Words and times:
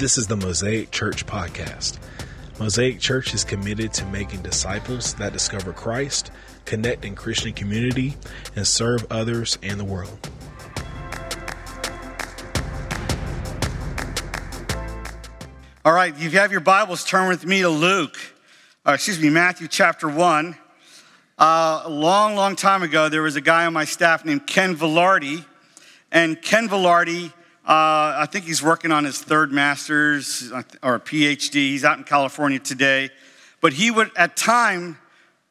This 0.00 0.16
is 0.16 0.28
the 0.28 0.36
Mosaic 0.36 0.90
Church 0.92 1.26
Podcast. 1.26 1.98
Mosaic 2.58 3.00
Church 3.00 3.34
is 3.34 3.44
committed 3.44 3.92
to 3.92 4.06
making 4.06 4.40
disciples 4.40 5.12
that 5.16 5.34
discover 5.34 5.74
Christ, 5.74 6.30
connect 6.64 7.04
in 7.04 7.14
Christian 7.14 7.52
community, 7.52 8.16
and 8.56 8.66
serve 8.66 9.06
others 9.10 9.58
and 9.62 9.78
the 9.78 9.84
world. 9.84 10.18
All 15.84 15.92
right, 15.92 16.14
if 16.14 16.22
you 16.22 16.38
have 16.38 16.50
your 16.50 16.62
Bibles, 16.62 17.04
turn 17.04 17.28
with 17.28 17.44
me 17.44 17.60
to 17.60 17.68
Luke, 17.68 18.16
uh, 18.86 18.92
excuse 18.92 19.20
me, 19.20 19.28
Matthew 19.28 19.68
chapter 19.68 20.08
1. 20.08 20.56
Uh, 21.36 21.82
a 21.84 21.90
long, 21.90 22.36
long 22.36 22.56
time 22.56 22.82
ago, 22.82 23.10
there 23.10 23.20
was 23.20 23.36
a 23.36 23.42
guy 23.42 23.66
on 23.66 23.74
my 23.74 23.84
staff 23.84 24.24
named 24.24 24.46
Ken 24.46 24.74
Villardi. 24.74 25.44
And 26.10 26.40
Ken 26.40 26.70
Villardi 26.70 27.34
uh, 27.66 28.16
I 28.16 28.26
think 28.30 28.46
he's 28.46 28.62
working 28.62 28.90
on 28.90 29.04
his 29.04 29.22
third 29.22 29.52
master's 29.52 30.50
or 30.82 30.98
PhD. 30.98 31.54
He's 31.54 31.84
out 31.84 31.98
in 31.98 32.04
California 32.04 32.58
today. 32.58 33.10
But 33.60 33.74
he 33.74 33.90
would, 33.90 34.10
at 34.16 34.36
time, 34.36 34.98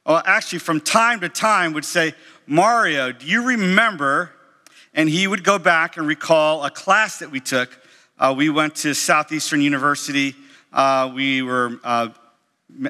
well, 0.05 0.23
actually 0.25 0.59
from 0.59 0.81
time 0.81 1.19
to 1.19 1.29
time, 1.29 1.73
would 1.73 1.85
say, 1.85 2.13
Mario, 2.47 3.11
do 3.11 3.27
you 3.27 3.45
remember? 3.45 4.31
And 4.95 5.07
he 5.07 5.27
would 5.27 5.43
go 5.43 5.59
back 5.59 5.97
and 5.97 6.07
recall 6.07 6.65
a 6.65 6.71
class 6.71 7.19
that 7.19 7.29
we 7.29 7.39
took. 7.39 7.79
Uh, 8.17 8.33
we 8.35 8.49
went 8.49 8.75
to 8.77 8.95
Southeastern 8.95 9.61
University. 9.61 10.35
Uh, 10.73 11.11
we 11.13 11.43
were 11.43 11.79
uh, 11.83 12.09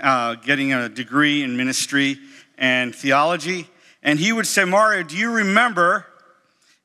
uh, 0.01 0.35
getting 0.35 0.71
a 0.71 0.87
degree 0.87 1.43
in 1.43 1.57
ministry 1.57 2.17
and 2.57 2.95
theology. 2.95 3.67
And 4.01 4.17
he 4.17 4.31
would 4.31 4.47
say, 4.47 4.63
Mario, 4.63 5.03
do 5.03 5.17
you 5.17 5.29
remember? 5.29 6.05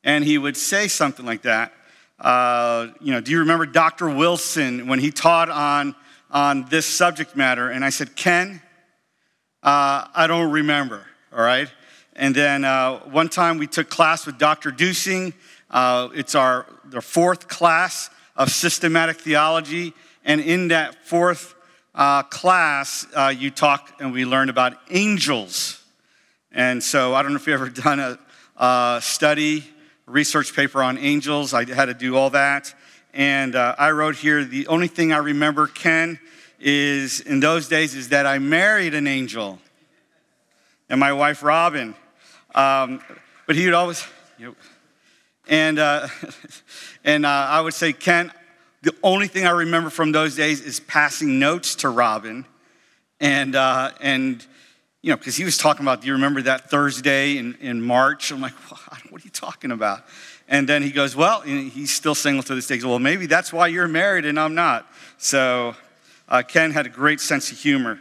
And 0.03 0.25
he 0.25 0.37
would 0.37 0.57
say 0.57 0.89
something 0.89 1.25
like 1.25 1.43
that. 1.43 1.73
Uh, 2.19 2.89
you 3.01 3.13
know, 3.13 3.21
do 3.21 3.33
you 3.33 3.41
remember 3.41 3.67
Dr. 3.67 4.09
Wilson 4.09 4.87
when 4.87 4.99
he 4.99 5.11
taught 5.11 5.51
on, 5.51 5.95
on 6.31 6.65
this 6.67 6.87
subject 6.87 7.37
matter? 7.37 7.71
And 7.71 7.85
I 7.85 7.91
said, 7.91 8.15
Ken, 8.15 8.63
uh, 9.63 10.07
I 10.15 10.27
don't 10.27 10.51
remember, 10.51 11.05
all 11.33 11.43
right? 11.43 11.69
And 12.15 12.35
then 12.35 12.65
uh, 12.65 12.99
one 13.01 13.29
time 13.29 13.59
we 13.59 13.67
took 13.67 13.89
class 13.89 14.27
with 14.27 14.39
Dr. 14.39 14.71
Dusing. 14.71 15.35
Uh, 15.71 16.09
it's 16.15 16.35
our, 16.35 16.67
our 16.95 17.01
fourth 17.01 17.49
class 17.49 18.11
of 18.37 18.51
systematic 18.51 19.21
theology. 19.21 19.93
And 20.25 20.41
in 20.41 20.69
that 20.69 21.05
fourth 21.05 21.55
uh, 21.95 22.23
class, 22.23 23.07
uh, 23.15 23.35
you 23.37 23.51
talk 23.51 23.97
and 23.99 24.13
we 24.13 24.25
learned 24.25 24.51
about 24.51 24.75
angels. 24.91 25.83
And 26.53 26.83
so 26.83 27.15
I 27.15 27.23
don't 27.23 27.33
know 27.33 27.37
if 27.37 27.47
you've 27.49 27.61
ever 27.61 27.71
done 27.71 27.99
a, 27.99 28.19
a 28.57 29.01
study 29.03 29.65
research 30.07 30.55
paper 30.55 30.83
on 30.83 30.99
angels. 30.99 31.55
I 31.55 31.65
had 31.65 31.87
to 31.87 31.95
do 31.95 32.17
all 32.17 32.31
that. 32.31 32.75
And 33.13 33.55
uh, 33.55 33.75
I 33.79 33.93
wrote 33.93 34.17
here 34.17 34.45
the 34.45 34.67
only 34.67 34.89
thing 34.89 35.13
I 35.13 35.19
remember, 35.19 35.67
Ken, 35.67 36.19
is 36.59 37.21
in 37.21 37.41
those 37.41 37.69
days 37.69 37.95
is 37.95 38.09
that 38.09 38.27
I 38.27 38.39
married 38.39 38.95
an 38.95 39.07
angel 39.07 39.59
and 40.89 41.01
my 41.01 41.13
wife, 41.13 41.43
Robin. 41.43 41.95
Um, 42.55 43.01
but 43.47 43.57
he 43.57 43.65
would 43.65 43.75
always, 43.75 44.07
you 44.39 44.47
know, 44.47 44.55
and, 45.49 45.79
uh, 45.79 46.09
and 47.05 47.27
uh, 47.27 47.29
I 47.29 47.61
would 47.61 47.75
say, 47.75 47.93
Ken, 47.93 48.33
the 48.83 48.95
only 49.03 49.29
thing 49.29 49.47
I 49.47 49.51
remember 49.51 49.91
from 49.91 50.13
those 50.13 50.37
days 50.37 50.61
is 50.61 50.81
passing 50.81 51.39
notes 51.39 51.77
to 51.77 51.89
Robin. 51.89 52.47
And, 53.21 53.55
uh, 53.57 53.93
and 54.01 54.45
you 55.05 55.11
know, 55.11 55.19
because 55.19 55.37
he 55.37 55.45
was 55.45 55.59
talking 55.59 55.85
about, 55.85 56.01
do 56.01 56.07
you 56.07 56.15
remember 56.15 56.41
that 56.41 56.71
Thursday 56.71 57.37
in, 57.37 57.59
in 57.61 57.83
March? 57.83 58.31
I'm 58.31 58.41
like, 58.41 58.55
what 59.11 59.21
are 59.21 59.25
you 59.25 59.31
talking 59.31 59.71
about? 59.71 60.03
And 60.49 60.67
then 60.67 60.83
he 60.83 60.91
goes, 60.91 61.15
well, 61.15 61.43
he's 61.43 61.93
still 61.93 62.15
single 62.15 62.43
to 62.45 62.55
this 62.55 62.67
day. 62.67 62.79
Goes, 62.79 62.87
well, 62.87 62.99
maybe 62.99 63.27
that's 63.27 63.53
why 63.53 63.67
you're 63.67 63.87
married 63.87 64.25
and 64.25 64.41
I'm 64.41 64.55
not. 64.55 64.91
So 65.19 65.77
uh, 66.27 66.41
Ken 66.41 66.71
had 66.71 66.87
a 66.87 66.89
great 66.89 67.21
sense 67.21 67.53
of 67.53 67.59
humor. 67.59 68.01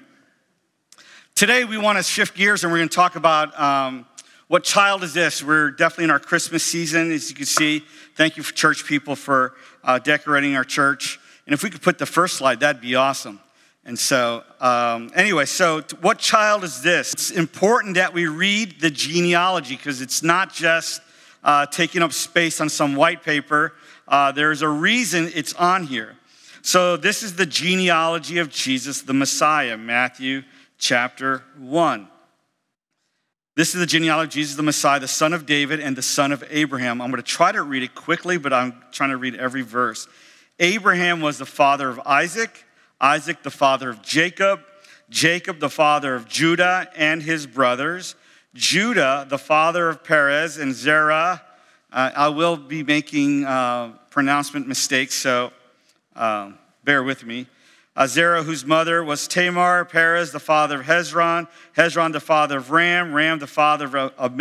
Today 1.36 1.66
we 1.66 1.78
want 1.78 1.98
to 1.98 2.04
shift 2.04 2.38
gears 2.38 2.64
and 2.64 2.72
we're 2.72 2.80
going 2.80 2.88
to 2.88 2.96
talk 2.96 3.18
about 3.18 3.60
um, 3.60 4.06
what 4.48 4.64
child 4.64 5.04
is 5.04 5.14
this? 5.14 5.44
We're 5.44 5.72
definitely 5.72 6.06
in 6.06 6.12
our 6.12 6.20
Christmas 6.20 6.64
season, 6.64 7.12
as 7.12 7.30
you 7.30 7.36
can 7.36 7.46
see. 7.46 7.84
Thank 8.16 8.38
you 8.38 8.44
for 8.44 8.54
church 8.54 8.86
people 8.86 9.18
for 9.18 9.56
uh, 9.84 10.00
decorating 10.00 10.56
our 10.56 10.64
church. 10.64 11.20
And 11.48 11.54
if 11.54 11.64
we 11.64 11.70
could 11.70 11.82
put 11.82 11.98
the 11.98 12.06
first 12.06 12.38
slide, 12.38 12.62
that'd 12.62 12.82
be 12.82 12.96
awesome. 12.96 13.42
And 13.86 14.00
so, 14.00 14.44
um, 14.62 15.12
anyway, 15.14 15.46
so 15.46 15.82
what 16.00 16.18
child 16.18 16.64
is 16.64 16.82
this? 16.82 17.14
It's 17.14 17.32
important 17.32 17.96
that 17.96 18.14
we 18.14 18.28
read 18.28 18.80
the 18.80 18.90
genealogy 18.90 19.76
because 19.76 20.02
it's 20.02 20.24
not 20.24 20.54
just 20.54 21.02
uh, 21.44 21.66
taking 21.66 22.02
up 22.02 22.14
space 22.14 22.62
on 22.62 22.70
some 22.70 22.96
white 22.96 23.24
paper. 23.24 23.74
Uh, 24.08 24.32
there's 24.32 24.62
a 24.62 24.70
reason 24.70 25.30
it's 25.36 25.54
on 25.54 25.84
here. 25.84 26.16
So, 26.62 26.96
this 26.96 27.24
is 27.24 27.36
the 27.36 27.46
genealogy 27.46 28.38
of 28.38 28.50
Jesus, 28.50 29.02
the 29.02 29.14
Messiah, 29.14 29.76
Matthew 29.76 30.44
chapter 30.78 31.44
1. 31.58 32.08
This 33.56 33.76
is 33.76 33.82
the 33.82 33.86
genealogy 33.86 34.28
of 34.28 34.34
Jesus, 34.34 34.56
the 34.56 34.64
Messiah, 34.64 35.00
the 35.00 35.08
son 35.10 35.34
of 35.34 35.46
David 35.46 35.82
and 35.82 35.96
the 35.96 36.02
son 36.02 36.32
of 36.32 36.42
Abraham. 36.50 37.02
I'm 37.02 37.12
going 37.12 37.22
to 37.22 37.28
try 37.30 37.52
to 37.52 37.62
read 37.62 37.84
it 37.84 37.94
quickly, 37.94 38.38
but 38.38 38.54
I'm 38.54 38.82
trying 38.94 39.10
to 39.10 39.18
read 39.18 39.36
every 39.36 39.62
verse. 39.62 40.08
Abraham 40.60 41.20
was 41.20 41.38
the 41.38 41.46
father 41.46 41.90
of 41.90 42.00
Isaac. 42.06 42.66
Isaac, 43.04 43.44
the 43.44 43.52
father 43.52 43.90
of 43.90 44.02
Jacob, 44.02 44.62
Jacob, 45.10 45.60
the 45.60 45.70
father 45.70 46.16
of 46.16 46.26
Judah 46.26 46.90
and 46.96 47.22
his 47.22 47.46
brothers, 47.46 48.16
Judah, 48.54 49.28
the 49.28 49.38
father 49.38 49.90
of 49.90 50.06
Perez 50.06 50.58
and 50.58 50.74
Zerah. 50.74 51.42
Uh, 51.92 52.12
I 52.16 52.30
will 52.30 52.56
be 52.56 52.82
making 52.82 53.44
uh, 53.44 53.92
pronouncement 54.10 54.70
mistakes, 54.70 55.16
so 55.16 55.52
uh, 56.16 56.54
bear 56.86 57.04
with 57.04 57.26
me. 57.26 57.48
Uh, 57.94 58.08
Zerah, 58.08 58.42
whose 58.42 58.66
mother 58.66 59.04
was 59.04 59.28
Tamar, 59.28 59.84
Perez, 59.84 60.32
the 60.32 60.40
father 60.40 60.80
of 60.80 60.86
Hezron, 60.86 61.50
Hezron, 61.76 62.14
the 62.14 62.22
father 62.22 62.60
of 62.60 62.72
Ram, 62.72 63.14
Ram, 63.14 63.38
the 63.38 63.48
father 63.48 63.98
of 63.98 64.32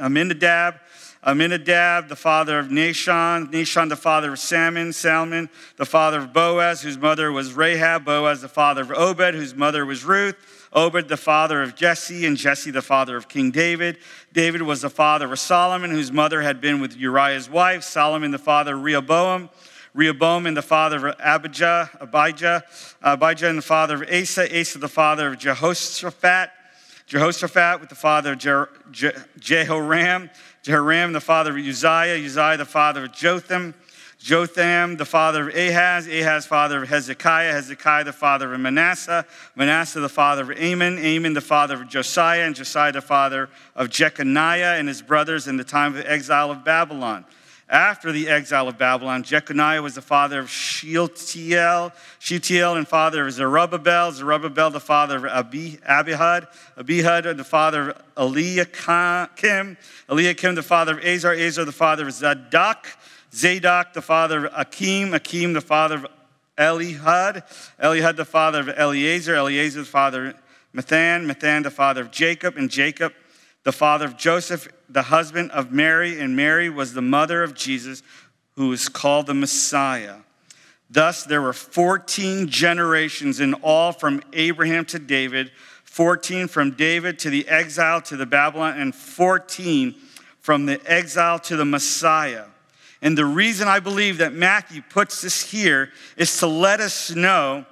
Amminadab, 0.00 0.79
Amminadab, 1.24 2.08
the 2.08 2.16
father 2.16 2.58
of 2.58 2.68
Nahshon, 2.68 3.52
Nahshon, 3.52 3.90
the 3.90 3.96
father 3.96 4.32
of 4.32 4.38
Salmon, 4.38 4.92
Salmon, 4.92 5.50
the 5.76 5.84
father 5.84 6.18
of 6.18 6.32
Boaz, 6.32 6.80
whose 6.80 6.96
mother 6.96 7.30
was 7.30 7.52
Rahab, 7.52 8.06
Boaz, 8.06 8.40
the 8.40 8.48
father 8.48 8.80
of 8.82 8.90
Obed, 8.90 9.34
whose 9.34 9.54
mother 9.54 9.84
was 9.84 10.02
Ruth, 10.02 10.36
Obed, 10.72 11.08
the 11.08 11.18
father 11.18 11.60
of 11.62 11.74
Jesse, 11.74 12.24
and 12.24 12.38
Jesse, 12.38 12.70
the 12.70 12.80
father 12.80 13.18
of 13.18 13.28
King 13.28 13.50
David. 13.50 13.98
David 14.32 14.62
was 14.62 14.80
the 14.80 14.88
father 14.88 15.30
of 15.30 15.38
Solomon, 15.38 15.90
whose 15.90 16.10
mother 16.10 16.40
had 16.40 16.58
been 16.58 16.80
with 16.80 16.96
Uriah's 16.96 17.50
wife, 17.50 17.82
Solomon, 17.82 18.30
the 18.30 18.38
father 18.38 18.74
of 18.76 18.82
Rehoboam. 18.82 19.50
Rehoboam 19.92 20.46
and 20.46 20.56
the 20.56 20.62
father 20.62 21.08
of 21.08 21.16
Abijah, 21.18 21.90
Abijah, 22.00 22.62
Abijah 23.02 23.48
and 23.48 23.58
the 23.58 23.62
father 23.62 24.02
of 24.02 24.08
Asa, 24.08 24.60
Asa 24.60 24.78
the 24.78 24.88
father 24.88 25.26
of 25.32 25.38
Jehoshaphat, 25.38 26.50
Jehoshaphat 27.10 27.80
with 27.80 27.88
the 27.88 27.96
father 27.96 28.34
of 28.34 28.38
Je- 28.92 29.10
Jehoram, 29.40 30.30
Jehoram 30.62 31.12
the 31.12 31.20
father 31.20 31.50
of 31.50 31.56
Uzziah, 31.56 32.14
Uzziah 32.24 32.56
the 32.56 32.64
father 32.64 33.06
of 33.06 33.12
Jotham, 33.12 33.74
Jotham 34.20 34.96
the 34.96 35.04
father 35.04 35.48
of 35.48 35.56
Ahaz, 35.56 36.06
Ahaz 36.06 36.46
father 36.46 36.84
of 36.84 36.88
Hezekiah, 36.88 37.50
Hezekiah 37.50 38.04
the 38.04 38.12
father 38.12 38.54
of 38.54 38.60
Manasseh, 38.60 39.26
Manasseh 39.56 39.98
the 39.98 40.08
father 40.08 40.52
of 40.52 40.56
Amon, 40.56 41.04
Amon 41.04 41.34
the 41.34 41.40
father 41.40 41.82
of 41.82 41.88
Josiah, 41.88 42.46
and 42.46 42.54
Josiah 42.54 42.92
the 42.92 43.00
father 43.00 43.50
of 43.74 43.90
Jeconiah 43.90 44.78
and 44.78 44.86
his 44.86 45.02
brothers 45.02 45.48
in 45.48 45.56
the 45.56 45.64
time 45.64 45.96
of 45.96 46.04
the 46.04 46.08
exile 46.08 46.52
of 46.52 46.64
Babylon. 46.64 47.24
After 47.70 48.10
the 48.10 48.28
exile 48.28 48.66
of 48.66 48.78
Babylon, 48.78 49.22
Jeconiah 49.22 49.80
was 49.80 49.94
the 49.94 50.02
father 50.02 50.40
of 50.40 50.50
Shealtiel, 50.50 51.92
Shealtiel 52.18 52.74
and 52.76 52.88
father 52.88 53.28
of 53.28 53.32
Zerubbabel, 53.32 54.10
Zerubbabel 54.10 54.70
the 54.70 54.80
father 54.80 55.18
of 55.18 55.46
Abi, 55.46 55.78
Abihud, 55.88 56.48
Abihud 56.76 57.36
the 57.36 57.44
father 57.44 57.90
of 57.90 58.02
Eliakim, 58.16 59.76
Eliakim 60.08 60.56
the 60.56 60.64
father 60.64 60.98
of 60.98 61.04
Azar, 61.04 61.32
Azar 61.32 61.64
the 61.64 61.70
father 61.70 62.08
of 62.08 62.12
Zadok, 62.12 62.88
Zadok 63.32 63.92
the 63.92 64.02
father 64.02 64.46
of 64.46 64.52
Akim, 64.56 65.14
Akim 65.14 65.52
the 65.52 65.60
father 65.60 65.94
of 65.94 66.06
Elihud, 66.58 67.44
Elihud 67.80 68.16
the 68.16 68.24
father 68.24 68.58
of 68.58 68.68
Eleazar, 68.70 69.36
Eleazar 69.36 69.78
the 69.78 69.86
father 69.86 70.26
of 70.26 70.36
Matthan, 70.74 71.24
Matthan 71.24 71.62
the 71.62 71.70
father 71.70 72.00
of 72.00 72.10
Jacob, 72.10 72.56
and 72.56 72.68
Jacob 72.68 73.12
the 73.62 73.72
father 73.72 74.06
of 74.06 74.16
Joseph, 74.16 74.68
the 74.88 75.02
husband 75.02 75.50
of 75.50 75.72
Mary, 75.72 76.18
and 76.18 76.34
Mary 76.34 76.70
was 76.70 76.94
the 76.94 77.02
mother 77.02 77.42
of 77.42 77.54
Jesus, 77.54 78.02
who 78.56 78.72
is 78.72 78.88
called 78.88 79.26
the 79.26 79.34
Messiah. 79.34 80.16
Thus, 80.88 81.24
there 81.24 81.42
were 81.42 81.52
14 81.52 82.48
generations 82.48 83.38
in 83.38 83.54
all 83.54 83.92
from 83.92 84.22
Abraham 84.32 84.84
to 84.86 84.98
David, 84.98 85.52
14 85.84 86.48
from 86.48 86.72
David 86.72 87.18
to 87.20 87.30
the 87.30 87.46
exile 87.48 88.00
to 88.02 88.16
the 88.16 88.26
Babylon, 88.26 88.78
and 88.78 88.94
14 88.94 89.94
from 90.40 90.66
the 90.66 90.80
exile 90.86 91.38
to 91.40 91.56
the 91.56 91.64
Messiah. 91.64 92.46
And 93.02 93.16
the 93.16 93.24
reason 93.24 93.68
I 93.68 93.80
believe 93.80 94.18
that 94.18 94.32
Matthew 94.32 94.82
puts 94.82 95.22
this 95.22 95.50
here 95.50 95.90
is 96.16 96.38
to 96.38 96.46
let 96.46 96.80
us 96.80 97.10
know 97.14 97.64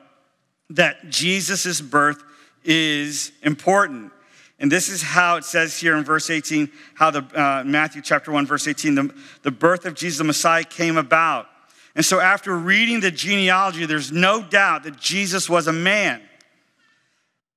that 0.71 1.11
Jesus' 1.11 1.81
birth 1.81 2.23
is 2.65 3.33
important. 3.43 4.13
And 4.59 4.73
this 4.73 4.89
is 4.89 5.03
how 5.03 5.37
it 5.37 5.45
says 5.45 5.79
here 5.79 5.97
in 5.97 6.05
verse 6.05 6.31
18, 6.31 6.71
how 6.95 7.11
the 7.11 7.21
uh, 7.41 7.63
Matthew 7.65 8.03
chapter 8.03 8.33
1, 8.33 8.47
verse 8.47 8.67
18, 8.67 8.95
the, 8.95 9.15
the 9.43 9.51
birth 9.51 9.87
of 9.87 9.95
Jesus 9.95 10.19
the 10.19 10.25
Messiah 10.25 10.65
came 10.65 10.97
about. 10.97 11.47
And 11.95 12.05
so, 12.05 12.21
after 12.21 12.57
reading 12.57 13.01
the 13.01 13.11
genealogy, 13.11 13.87
there's 13.87 14.13
no 14.13 14.43
doubt 14.43 14.85
that 14.85 14.99
Jesus 14.99 15.49
was 15.49 15.67
a 15.67 15.73
man. 15.73 16.23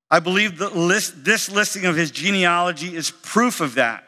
I 0.09 0.19
believe 0.19 0.57
the 0.57 0.69
list, 0.69 1.23
this 1.23 1.49
listing 1.49 1.85
of 1.85 1.95
his 1.95 2.11
genealogy 2.11 2.95
is 2.95 3.11
proof 3.11 3.61
of 3.61 3.75
that. 3.75 4.03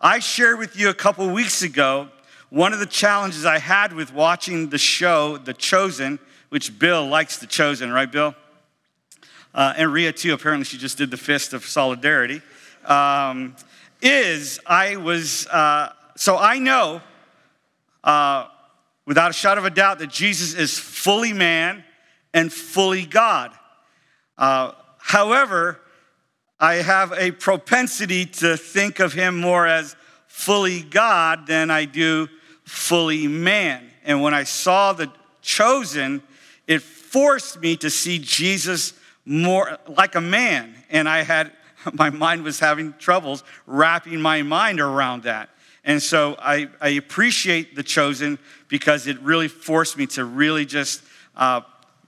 I 0.00 0.18
shared 0.18 0.58
with 0.58 0.76
you 0.76 0.88
a 0.88 0.94
couple 0.94 1.28
weeks 1.30 1.62
ago 1.62 2.08
one 2.50 2.72
of 2.72 2.78
the 2.78 2.86
challenges 2.86 3.44
I 3.44 3.58
had 3.58 3.92
with 3.92 4.12
watching 4.12 4.70
the 4.70 4.78
show, 4.78 5.38
The 5.38 5.54
Chosen, 5.54 6.18
which 6.48 6.78
Bill 6.78 7.06
likes 7.06 7.38
The 7.38 7.46
Chosen, 7.46 7.92
right, 7.92 8.10
Bill? 8.10 8.34
Uh, 9.54 9.74
and 9.76 9.92
Ria, 9.92 10.12
too, 10.12 10.32
apparently 10.32 10.64
she 10.64 10.78
just 10.78 10.98
did 10.98 11.10
the 11.10 11.16
fist 11.16 11.52
of 11.52 11.64
solidarity. 11.64 12.40
Um, 12.84 13.56
is 14.02 14.60
I 14.66 14.96
was, 14.96 15.46
uh, 15.48 15.92
so 16.16 16.38
I 16.38 16.58
know 16.58 17.02
uh, 18.04 18.46
without 19.06 19.30
a 19.30 19.34
shadow 19.34 19.60
of 19.60 19.66
a 19.66 19.70
doubt 19.70 19.98
that 19.98 20.10
Jesus 20.10 20.54
is 20.54 20.78
fully 20.78 21.32
man 21.32 21.84
and 22.32 22.52
fully 22.52 23.04
God. 23.04 23.52
Uh, 24.38 24.72
however, 24.98 25.80
I 26.58 26.74
have 26.74 27.12
a 27.12 27.32
propensity 27.32 28.26
to 28.26 28.56
think 28.56 29.00
of 29.00 29.12
him 29.12 29.40
more 29.40 29.66
as 29.66 29.96
fully 30.26 30.82
God 30.82 31.46
than 31.46 31.70
I 31.70 31.86
do 31.86 32.28
fully 32.64 33.26
man. 33.26 33.90
And 34.04 34.22
when 34.22 34.32
I 34.32 34.44
saw 34.44 34.92
the 34.92 35.10
chosen, 35.42 36.22
it 36.66 36.82
forced 36.82 37.60
me 37.60 37.76
to 37.78 37.90
see 37.90 38.18
Jesus 38.18 38.92
more 39.30 39.78
like 39.86 40.16
a 40.16 40.20
man. 40.20 40.74
And 40.90 41.08
I 41.08 41.22
had, 41.22 41.52
my 41.92 42.10
mind 42.10 42.42
was 42.42 42.58
having 42.58 42.94
troubles 42.98 43.44
wrapping 43.66 44.20
my 44.20 44.42
mind 44.42 44.80
around 44.80 45.22
that. 45.22 45.50
And 45.84 46.02
so 46.02 46.36
I, 46.38 46.68
I 46.80 46.90
appreciate 46.90 47.76
the 47.76 47.82
chosen 47.82 48.38
because 48.68 49.06
it 49.06 49.18
really 49.20 49.48
forced 49.48 49.96
me 49.96 50.06
to 50.08 50.24
really 50.24 50.66
just 50.66 51.02
uh, 51.36 51.62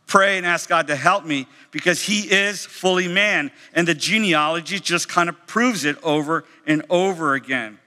pray 0.07 0.37
and 0.37 0.45
ask 0.45 0.69
God 0.69 0.89
to 0.89 0.97
help 0.97 1.25
me 1.25 1.47
because 1.71 2.03
He 2.03 2.31
is 2.31 2.67
fully 2.67 3.09
man. 3.09 3.53
And 3.73 3.87
the 3.87 3.95
genealogy 3.95 4.79
just 4.81 5.09
kind 5.09 5.29
of 5.29 5.47
proves 5.47 5.85
it 5.85 5.97
over 6.03 6.45
and 6.67 6.85
over 6.91 7.35
again. 7.35 7.79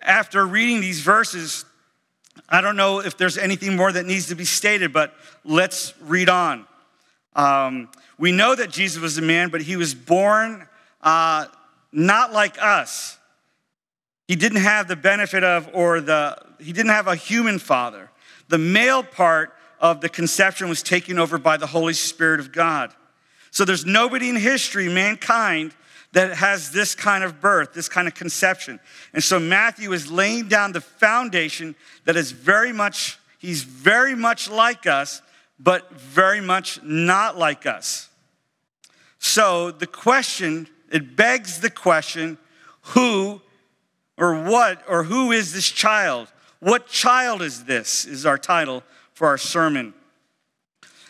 After 0.00 0.44
reading 0.44 0.80
these 0.80 1.00
verses, 1.00 1.64
I 2.48 2.60
don't 2.60 2.76
know 2.76 3.00
if 3.00 3.16
there's 3.16 3.38
anything 3.38 3.76
more 3.76 3.92
that 3.92 4.06
needs 4.06 4.26
to 4.28 4.34
be 4.34 4.44
stated, 4.44 4.92
but 4.92 5.14
let's 5.44 5.94
read 6.00 6.28
on. 6.28 6.66
Um, 7.34 7.88
we 8.18 8.32
know 8.32 8.54
that 8.54 8.70
Jesus 8.70 9.00
was 9.02 9.18
a 9.18 9.22
man, 9.22 9.48
but 9.48 9.62
he 9.62 9.76
was 9.76 9.94
born 9.94 10.68
uh, 11.02 11.46
not 11.92 12.32
like 12.32 12.60
us. 12.60 13.18
He 14.26 14.36
didn't 14.36 14.62
have 14.62 14.88
the 14.88 14.96
benefit 14.96 15.44
of, 15.44 15.68
or 15.72 16.00
the, 16.00 16.38
he 16.58 16.72
didn't 16.72 16.92
have 16.92 17.06
a 17.06 17.16
human 17.16 17.58
father. 17.58 18.10
The 18.48 18.58
male 18.58 19.02
part 19.02 19.54
of 19.80 20.00
the 20.00 20.08
conception 20.08 20.68
was 20.68 20.82
taken 20.82 21.18
over 21.18 21.38
by 21.38 21.56
the 21.56 21.66
Holy 21.66 21.92
Spirit 21.92 22.40
of 22.40 22.52
God. 22.52 22.92
So 23.50 23.64
there's 23.64 23.84
nobody 23.84 24.30
in 24.30 24.36
history, 24.36 24.88
mankind, 24.88 25.74
that 26.12 26.36
has 26.36 26.70
this 26.70 26.94
kind 26.94 27.22
of 27.24 27.40
birth, 27.40 27.74
this 27.74 27.88
kind 27.88 28.08
of 28.08 28.14
conception. 28.14 28.80
And 29.12 29.22
so 29.22 29.38
Matthew 29.38 29.92
is 29.92 30.10
laying 30.10 30.48
down 30.48 30.72
the 30.72 30.80
foundation 30.80 31.74
that 32.04 32.16
is 32.16 32.32
very 32.32 32.72
much, 32.72 33.18
he's 33.38 33.62
very 33.64 34.14
much 34.14 34.48
like 34.48 34.86
us, 34.86 35.20
but 35.58 35.92
very 35.92 36.40
much 36.40 36.82
not 36.82 37.38
like 37.38 37.66
us. 37.66 38.08
So 39.18 39.70
the 39.70 39.86
question, 39.86 40.68
it 40.90 41.16
begs 41.16 41.60
the 41.60 41.70
question 41.70 42.38
who 42.88 43.40
or 44.16 44.42
what 44.44 44.82
or 44.88 45.04
who 45.04 45.32
is 45.32 45.52
this 45.52 45.68
child? 45.70 46.32
What 46.60 46.86
child 46.86 47.42
is 47.42 47.64
this? 47.64 48.04
Is 48.04 48.26
our 48.26 48.38
title 48.38 48.82
for 49.14 49.28
our 49.28 49.38
sermon. 49.38 49.94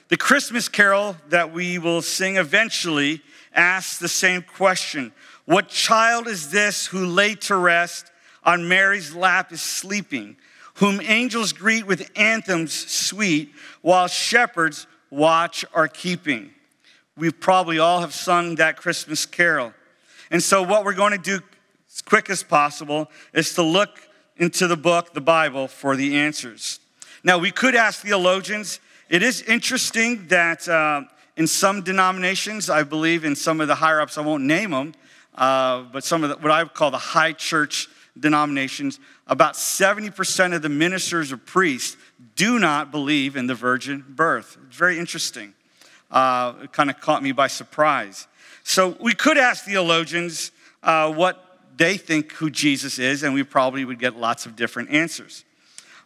The 0.08 0.16
Christmas 0.16 0.68
carol 0.68 1.16
that 1.30 1.52
we 1.52 1.78
will 1.78 2.02
sing 2.02 2.36
eventually 2.36 3.22
asks 3.54 3.98
the 3.98 4.08
same 4.08 4.42
question 4.42 5.12
What 5.46 5.68
child 5.68 6.28
is 6.28 6.50
this 6.50 6.86
who 6.86 7.06
lay 7.06 7.34
to 7.36 7.56
rest 7.56 8.10
on 8.44 8.68
Mary's 8.68 9.14
lap 9.14 9.52
is 9.52 9.62
sleeping, 9.62 10.36
whom 10.74 11.00
angels 11.02 11.52
greet 11.52 11.86
with 11.86 12.10
anthems 12.16 12.72
sweet, 12.72 13.52
while 13.82 14.06
shepherds 14.06 14.86
watch 15.10 15.64
are 15.74 15.88
keeping? 15.88 16.50
We 17.16 17.30
probably 17.30 17.78
all 17.78 18.00
have 18.00 18.12
sung 18.12 18.56
that 18.56 18.76
Christmas 18.76 19.24
carol. 19.26 19.72
And 20.30 20.42
so, 20.42 20.62
what 20.62 20.84
we're 20.84 20.94
going 20.94 21.12
to 21.12 21.18
do 21.18 21.40
as 21.88 22.02
quick 22.02 22.28
as 22.28 22.42
possible 22.42 23.10
is 23.32 23.54
to 23.54 23.62
look 23.62 24.00
into 24.36 24.66
the 24.66 24.76
book, 24.76 25.14
the 25.14 25.20
Bible, 25.20 25.68
for 25.68 25.94
the 25.96 26.16
answers. 26.16 26.80
Now, 27.22 27.38
we 27.38 27.52
could 27.52 27.74
ask 27.74 28.00
theologians. 28.00 28.80
It 29.08 29.22
is 29.22 29.42
interesting 29.42 30.26
that 30.28 30.68
uh, 30.68 31.02
in 31.36 31.46
some 31.46 31.82
denominations, 31.82 32.68
I 32.68 32.82
believe 32.82 33.24
in 33.24 33.36
some 33.36 33.60
of 33.60 33.68
the 33.68 33.76
higher 33.76 34.00
ups, 34.00 34.18
I 34.18 34.22
won't 34.22 34.44
name 34.44 34.72
them, 34.72 34.94
uh, 35.36 35.82
but 35.82 36.04
some 36.04 36.24
of 36.24 36.30
the, 36.30 36.36
what 36.36 36.50
I 36.50 36.62
would 36.64 36.74
call 36.74 36.90
the 36.90 36.98
high 36.98 37.32
church 37.32 37.88
denominations, 38.18 39.00
about 39.26 39.54
70% 39.54 40.54
of 40.54 40.62
the 40.62 40.68
ministers 40.68 41.32
or 41.32 41.36
priests 41.36 41.96
do 42.36 42.58
not 42.58 42.90
believe 42.90 43.36
in 43.36 43.46
the 43.46 43.54
virgin 43.54 44.04
birth. 44.08 44.56
It's 44.66 44.76
very 44.76 44.98
interesting. 44.98 45.54
Uh, 46.10 46.54
it 46.62 46.72
kind 46.72 46.90
of 46.90 47.00
caught 47.00 47.22
me 47.22 47.32
by 47.32 47.48
surprise. 47.48 48.28
So 48.62 48.96
we 49.00 49.14
could 49.14 49.36
ask 49.36 49.64
theologians 49.64 50.52
uh, 50.82 51.12
what 51.12 51.58
they 51.76 51.96
think 51.96 52.32
who 52.32 52.50
Jesus 52.50 52.98
is, 52.98 53.22
and 53.22 53.34
we 53.34 53.42
probably 53.42 53.84
would 53.84 53.98
get 53.98 54.16
lots 54.16 54.46
of 54.46 54.54
different 54.54 54.90
answers. 54.90 55.44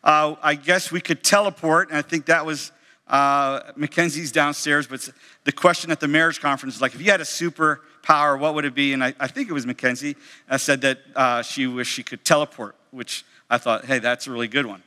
Uh, 0.03 0.37
I 0.43 0.55
guess 0.55 0.91
we 0.91 1.01
could 1.01 1.23
teleport, 1.23 1.89
and 1.89 1.99
I 1.99 2.03
think 2.03 2.27
that 2.27 2.47
was 2.47 2.73
uh, 3.07 3.61
Mackenzie's 3.77 4.33
downstairs, 4.33 4.87
but 4.87 5.09
the 5.45 5.53
question 5.53 5.91
at 5.91 6.01
the 6.01 6.09
marriage 6.09 6.41
conference 6.41 6.77
is 6.77 6.83
like, 6.83 6.95
if 6.95 7.01
you 7.01 7.11
had 7.11 7.21
a 7.21 7.27
superpower, 8.09 8.39
what 8.39 8.55
would 8.55 8.65
it 8.65 8.75
be? 8.75 8.93
And 8.93 9.03
I, 9.03 9.15
I 9.21 9.27
think 9.27 9.49
it 9.49 9.53
was 9.53 9.67
Mackenzie 9.67 10.17
uh, 10.49 10.59
said 10.59 10.81
that 10.83 11.01
uh, 11.15 11.43
she 11.43 11.67
wished 11.67 11.93
she 11.93 12.03
could 12.03 12.25
teleport, 12.25 12.75
which 12.91 13.25
I 13.51 13.59
thought, 13.59 13.85
hey, 13.85 13.99
that's 13.99 14.27
a 14.27 14.31
really 14.31 14.49
good 14.49 14.67
one. 14.67 14.83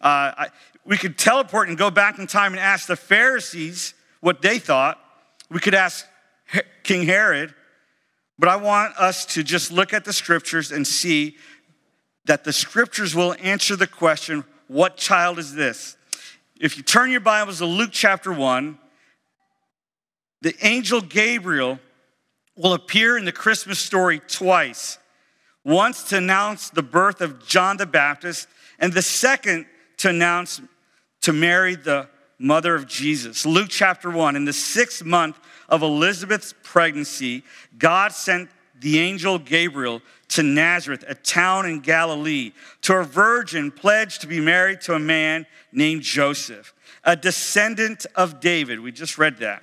Uh, 0.00 0.32
I, 0.36 0.48
we 0.84 0.96
could 0.96 1.16
teleport 1.16 1.68
and 1.68 1.78
go 1.78 1.90
back 1.90 2.18
in 2.18 2.26
time 2.26 2.52
and 2.52 2.60
ask 2.60 2.86
the 2.86 2.96
Pharisees 2.96 3.94
what 4.20 4.42
they 4.42 4.58
thought. 4.58 4.98
We 5.50 5.60
could 5.60 5.74
ask 5.74 6.06
King 6.82 7.06
Herod, 7.06 7.54
but 8.38 8.48
I 8.48 8.56
want 8.56 8.96
us 8.98 9.24
to 9.26 9.42
just 9.42 9.72
look 9.72 9.92
at 9.92 10.04
the 10.04 10.12
scriptures 10.12 10.72
and 10.72 10.86
see 10.86 11.36
that 12.26 12.44
the 12.44 12.52
scriptures 12.52 13.14
will 13.14 13.34
answer 13.40 13.76
the 13.76 13.86
question 13.86 14.44
what 14.66 14.96
child 14.96 15.38
is 15.38 15.54
this? 15.54 15.96
If 16.58 16.76
you 16.76 16.82
turn 16.82 17.10
your 17.10 17.20
Bibles 17.20 17.58
to 17.58 17.66
Luke 17.66 17.90
chapter 17.92 18.32
1, 18.32 18.78
the 20.40 20.54
angel 20.62 21.00
Gabriel 21.00 21.78
will 22.56 22.72
appear 22.72 23.16
in 23.18 23.24
the 23.24 23.32
Christmas 23.32 23.78
story 23.78 24.20
twice. 24.20 24.98
Once 25.64 26.04
to 26.04 26.18
announce 26.18 26.70
the 26.70 26.82
birth 26.82 27.20
of 27.20 27.46
John 27.46 27.76
the 27.76 27.86
Baptist, 27.86 28.48
and 28.78 28.92
the 28.92 29.02
second 29.02 29.66
to 29.98 30.10
announce 30.10 30.60
to 31.22 31.32
Mary, 31.32 31.74
the 31.74 32.08
mother 32.38 32.74
of 32.74 32.86
Jesus. 32.86 33.46
Luke 33.46 33.68
chapter 33.70 34.10
1, 34.10 34.36
in 34.36 34.44
the 34.44 34.52
sixth 34.52 35.04
month 35.04 35.38
of 35.68 35.82
Elizabeth's 35.82 36.54
pregnancy, 36.62 37.42
God 37.78 38.12
sent 38.12 38.50
the 38.80 38.98
angel 38.98 39.38
Gabriel 39.38 40.02
to 40.28 40.42
Nazareth, 40.42 41.04
a 41.08 41.14
town 41.14 41.64
in 41.64 41.80
Galilee, 41.80 42.52
to 42.82 42.94
a 42.94 43.04
virgin 43.04 43.70
pledged 43.70 44.20
to 44.20 44.26
be 44.26 44.40
married 44.40 44.80
to 44.82 44.94
a 44.94 44.98
man 44.98 45.46
named 45.72 46.02
Joseph, 46.02 46.74
a 47.04 47.16
descendant 47.16 48.04
of 48.14 48.40
David. 48.40 48.80
We 48.80 48.92
just 48.92 49.16
read 49.16 49.38
that. 49.38 49.62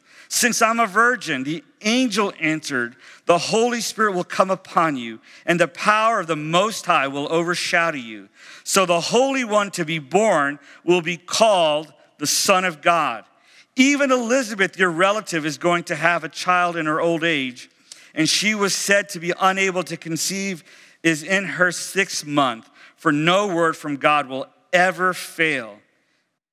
Since 0.33 0.61
I'm 0.61 0.79
a 0.79 0.87
virgin, 0.87 1.43
the 1.43 1.61
angel 1.81 2.31
answered, 2.39 2.95
The 3.25 3.37
Holy 3.37 3.81
Spirit 3.81 4.13
will 4.13 4.23
come 4.23 4.49
upon 4.49 4.95
you, 4.95 5.19
and 5.45 5.59
the 5.59 5.67
power 5.67 6.21
of 6.21 6.27
the 6.27 6.37
Most 6.37 6.85
High 6.85 7.09
will 7.09 7.29
overshadow 7.29 7.97
you. 7.97 8.29
So 8.63 8.85
the 8.85 9.01
Holy 9.01 9.43
One 9.43 9.71
to 9.71 9.83
be 9.83 9.99
born 9.99 10.57
will 10.85 11.01
be 11.01 11.17
called 11.17 11.93
the 12.17 12.27
Son 12.27 12.63
of 12.63 12.81
God. 12.81 13.25
Even 13.75 14.09
Elizabeth, 14.09 14.79
your 14.79 14.89
relative, 14.89 15.45
is 15.45 15.57
going 15.57 15.83
to 15.83 15.97
have 15.97 16.23
a 16.23 16.29
child 16.29 16.77
in 16.77 16.85
her 16.85 17.01
old 17.01 17.25
age, 17.25 17.69
and 18.15 18.29
she 18.29 18.55
was 18.55 18.73
said 18.73 19.09
to 19.09 19.19
be 19.19 19.33
unable 19.37 19.83
to 19.83 19.97
conceive, 19.97 20.63
is 21.03 21.23
in 21.23 21.43
her 21.43 21.73
sixth 21.73 22.25
month, 22.25 22.69
for 22.95 23.11
no 23.11 23.53
word 23.53 23.75
from 23.75 23.97
God 23.97 24.27
will 24.27 24.47
ever 24.71 25.13
fail. 25.13 25.79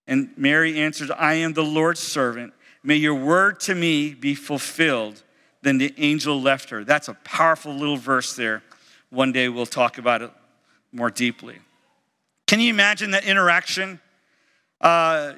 And 0.08 0.30
Mary 0.36 0.80
answered, 0.80 1.12
I 1.12 1.34
am 1.34 1.52
the 1.52 1.62
Lord's 1.62 2.00
servant. 2.00 2.54
May 2.82 2.96
your 2.96 3.14
word 3.14 3.60
to 3.60 3.74
me 3.74 4.14
be 4.14 4.34
fulfilled. 4.34 5.22
Then 5.62 5.78
the 5.78 5.92
angel 5.98 6.40
left 6.40 6.70
her. 6.70 6.84
That's 6.84 7.08
a 7.08 7.14
powerful 7.14 7.74
little 7.74 7.96
verse 7.96 8.36
there. 8.36 8.62
One 9.10 9.32
day 9.32 9.48
we'll 9.48 9.66
talk 9.66 9.98
about 9.98 10.22
it 10.22 10.30
more 10.92 11.10
deeply. 11.10 11.58
Can 12.46 12.60
you 12.60 12.70
imagine 12.70 13.10
that 13.10 13.24
interaction? 13.24 14.00
Uh, 14.80 15.32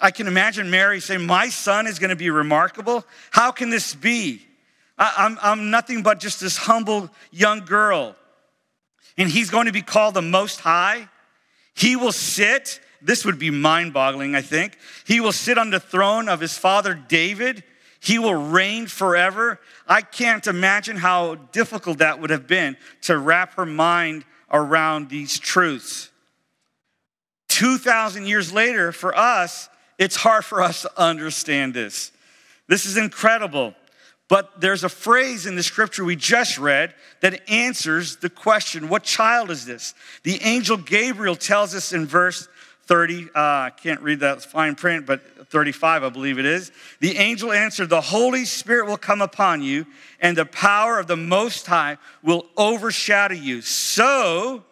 I 0.00 0.10
can 0.10 0.26
imagine 0.26 0.70
Mary 0.70 1.00
saying, 1.00 1.26
My 1.26 1.48
son 1.48 1.86
is 1.86 1.98
going 1.98 2.10
to 2.10 2.16
be 2.16 2.30
remarkable. 2.30 3.04
How 3.30 3.52
can 3.52 3.70
this 3.70 3.94
be? 3.94 4.44
I'm, 4.98 5.38
I'm 5.40 5.70
nothing 5.70 6.02
but 6.02 6.18
just 6.18 6.40
this 6.40 6.56
humble 6.56 7.10
young 7.30 7.60
girl. 7.60 8.16
And 9.16 9.28
he's 9.28 9.50
going 9.50 9.66
to 9.66 9.72
be 9.72 9.82
called 9.82 10.14
the 10.14 10.22
Most 10.22 10.60
High. 10.60 11.08
He 11.74 11.94
will 11.94 12.12
sit 12.12 12.80
this 13.00 13.24
would 13.24 13.38
be 13.38 13.50
mind 13.50 13.92
boggling, 13.92 14.34
I 14.34 14.42
think. 14.42 14.76
He 15.06 15.20
will 15.20 15.32
sit 15.32 15.58
on 15.58 15.70
the 15.70 15.80
throne 15.80 16.28
of 16.28 16.40
his 16.40 16.56
father 16.56 16.94
David. 16.94 17.62
He 18.00 18.18
will 18.18 18.34
reign 18.34 18.86
forever. 18.86 19.60
I 19.86 20.02
can't 20.02 20.46
imagine 20.46 20.96
how 20.96 21.36
difficult 21.36 21.98
that 21.98 22.20
would 22.20 22.30
have 22.30 22.46
been 22.46 22.76
to 23.02 23.18
wrap 23.18 23.54
her 23.54 23.66
mind 23.66 24.24
around 24.50 25.08
these 25.08 25.38
truths. 25.38 26.10
2,000 27.48 28.26
years 28.26 28.52
later, 28.52 28.92
for 28.92 29.16
us, 29.16 29.68
it's 29.98 30.16
hard 30.16 30.44
for 30.44 30.62
us 30.62 30.82
to 30.82 30.90
understand 30.96 31.74
this. 31.74 32.12
This 32.68 32.86
is 32.86 32.96
incredible. 32.96 33.74
But 34.28 34.60
there's 34.60 34.84
a 34.84 34.90
phrase 34.90 35.46
in 35.46 35.56
the 35.56 35.62
scripture 35.62 36.04
we 36.04 36.14
just 36.14 36.58
read 36.58 36.94
that 37.20 37.48
answers 37.48 38.16
the 38.16 38.28
question 38.28 38.90
what 38.90 39.02
child 39.02 39.50
is 39.50 39.64
this? 39.64 39.94
The 40.22 40.40
angel 40.42 40.76
Gabriel 40.76 41.34
tells 41.34 41.74
us 41.74 41.94
in 41.94 42.06
verse 42.06 42.46
30, 42.88 43.24
uh, 43.24 43.28
I 43.34 43.70
can't 43.76 44.00
read 44.00 44.20
that 44.20 44.42
fine 44.42 44.74
print, 44.74 45.04
but 45.04 45.20
35, 45.50 46.04
I 46.04 46.08
believe 46.08 46.38
it 46.38 46.46
is. 46.46 46.72
The 47.00 47.18
angel 47.18 47.52
answered, 47.52 47.90
The 47.90 48.00
Holy 48.00 48.46
Spirit 48.46 48.86
will 48.86 48.96
come 48.96 49.20
upon 49.20 49.62
you, 49.62 49.86
and 50.20 50.36
the 50.36 50.46
power 50.46 50.98
of 50.98 51.06
the 51.06 51.16
Most 51.16 51.66
High 51.66 51.98
will 52.22 52.46
overshadow 52.56 53.34
you. 53.34 53.60
So, 53.60 54.64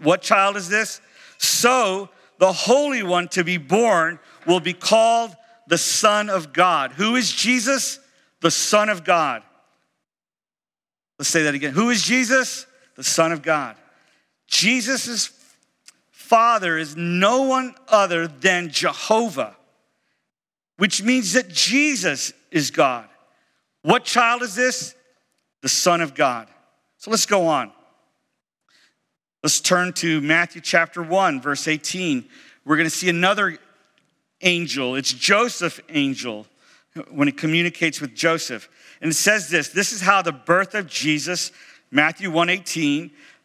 what 0.00 0.22
child 0.22 0.56
is 0.56 0.70
this? 0.70 1.02
So, 1.36 2.08
the 2.38 2.52
Holy 2.52 3.02
One 3.02 3.28
to 3.28 3.44
be 3.44 3.58
born 3.58 4.18
will 4.46 4.60
be 4.60 4.72
called 4.72 5.36
the 5.66 5.78
Son 5.78 6.30
of 6.30 6.54
God. 6.54 6.92
Who 6.92 7.16
is 7.16 7.30
Jesus? 7.30 8.00
The 8.40 8.50
Son 8.50 8.88
of 8.88 9.04
God. 9.04 9.42
Let's 11.18 11.28
say 11.28 11.42
that 11.42 11.54
again. 11.54 11.74
Who 11.74 11.90
is 11.90 12.02
Jesus? 12.02 12.66
The 12.94 13.04
Son 13.04 13.30
of 13.30 13.42
God. 13.42 13.76
Jesus 14.46 15.06
is 15.06 15.28
Father 16.28 16.76
is 16.76 16.94
no 16.94 17.42
one 17.42 17.74
other 17.88 18.28
than 18.28 18.68
Jehovah, 18.68 19.56
which 20.76 21.02
means 21.02 21.32
that 21.32 21.48
Jesus 21.48 22.34
is 22.50 22.70
God. 22.70 23.08
What 23.80 24.04
child 24.04 24.42
is 24.42 24.54
this? 24.54 24.94
The 25.62 25.70
Son 25.70 26.02
of 26.02 26.14
God. 26.14 26.48
So 26.98 27.10
let's 27.10 27.24
go 27.24 27.46
on. 27.46 27.72
Let's 29.42 29.60
turn 29.60 29.94
to 29.94 30.20
Matthew 30.20 30.60
chapter 30.60 31.02
1, 31.02 31.40
verse 31.40 31.66
18. 31.66 32.28
We're 32.66 32.76
going 32.76 32.84
to 32.84 32.94
see 32.94 33.08
another 33.08 33.56
angel. 34.42 34.96
It's 34.96 35.14
Joseph 35.14 35.80
angel 35.88 36.46
when 37.10 37.28
it 37.28 37.38
communicates 37.38 38.02
with 38.02 38.14
Joseph. 38.14 38.68
And 39.00 39.12
it 39.12 39.14
says 39.14 39.48
this, 39.48 39.68
this 39.68 39.92
is 39.92 40.02
how 40.02 40.20
the 40.20 40.32
birth 40.32 40.74
of 40.74 40.88
Jesus, 40.88 41.52
Matthew 41.90 42.30
1:18, 42.30 43.12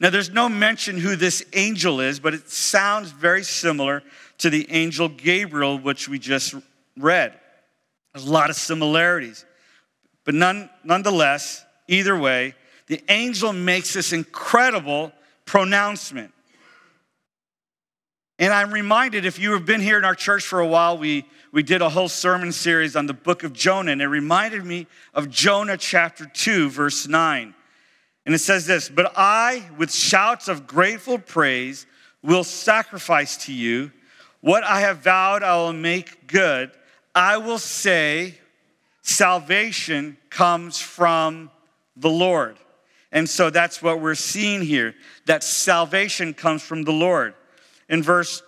Now, 0.00 0.10
there's 0.10 0.30
no 0.30 0.48
mention 0.48 0.98
who 0.98 1.16
this 1.16 1.44
angel 1.54 2.00
is, 2.00 2.20
but 2.20 2.32
it 2.32 2.48
sounds 2.48 3.10
very 3.10 3.42
similar 3.42 4.02
to 4.38 4.50
the 4.50 4.70
angel 4.70 5.08
Gabriel, 5.08 5.78
which 5.78 6.08
we 6.08 6.18
just 6.18 6.54
read. 6.96 7.34
There's 8.12 8.26
a 8.26 8.32
lot 8.32 8.50
of 8.50 8.56
similarities. 8.56 9.44
But 10.24 10.34
none, 10.34 10.70
nonetheless, 10.84 11.64
either 11.88 12.16
way, 12.16 12.54
the 12.86 13.02
angel 13.08 13.52
makes 13.52 13.94
this 13.94 14.12
incredible 14.12 15.12
pronouncement. 15.44 16.32
And 18.38 18.52
I'm 18.52 18.72
reminded, 18.72 19.24
if 19.24 19.38
you 19.38 19.52
have 19.52 19.66
been 19.66 19.80
here 19.80 19.98
in 19.98 20.04
our 20.04 20.14
church 20.14 20.44
for 20.44 20.60
a 20.60 20.66
while, 20.66 20.96
we, 20.96 21.26
we 21.50 21.64
did 21.64 21.82
a 21.82 21.88
whole 21.88 22.08
sermon 22.08 22.52
series 22.52 22.94
on 22.94 23.06
the 23.06 23.14
book 23.14 23.42
of 23.42 23.52
Jonah, 23.52 23.90
and 23.90 24.00
it 24.00 24.06
reminded 24.06 24.64
me 24.64 24.86
of 25.12 25.28
Jonah 25.28 25.76
chapter 25.76 26.24
2, 26.24 26.70
verse 26.70 27.08
9. 27.08 27.54
And 28.28 28.34
it 28.34 28.40
says 28.40 28.66
this 28.66 28.90
But 28.90 29.14
I, 29.16 29.70
with 29.78 29.90
shouts 29.90 30.48
of 30.48 30.66
grateful 30.66 31.18
praise, 31.18 31.86
will 32.22 32.44
sacrifice 32.44 33.38
to 33.46 33.54
you. 33.54 33.90
What 34.42 34.64
I 34.64 34.80
have 34.80 34.98
vowed, 34.98 35.42
I 35.42 35.56
will 35.56 35.72
make 35.72 36.26
good. 36.26 36.70
I 37.14 37.38
will 37.38 37.56
say, 37.56 38.34
salvation 39.00 40.18
comes 40.28 40.78
from 40.78 41.50
the 41.96 42.10
Lord. 42.10 42.58
And 43.12 43.26
so 43.26 43.48
that's 43.48 43.82
what 43.82 44.02
we're 44.02 44.14
seeing 44.14 44.60
here 44.60 44.94
that 45.24 45.42
salvation 45.42 46.34
comes 46.34 46.62
from 46.62 46.82
the 46.82 46.92
Lord. 46.92 47.32
In 47.88 48.02
verse 48.02 48.42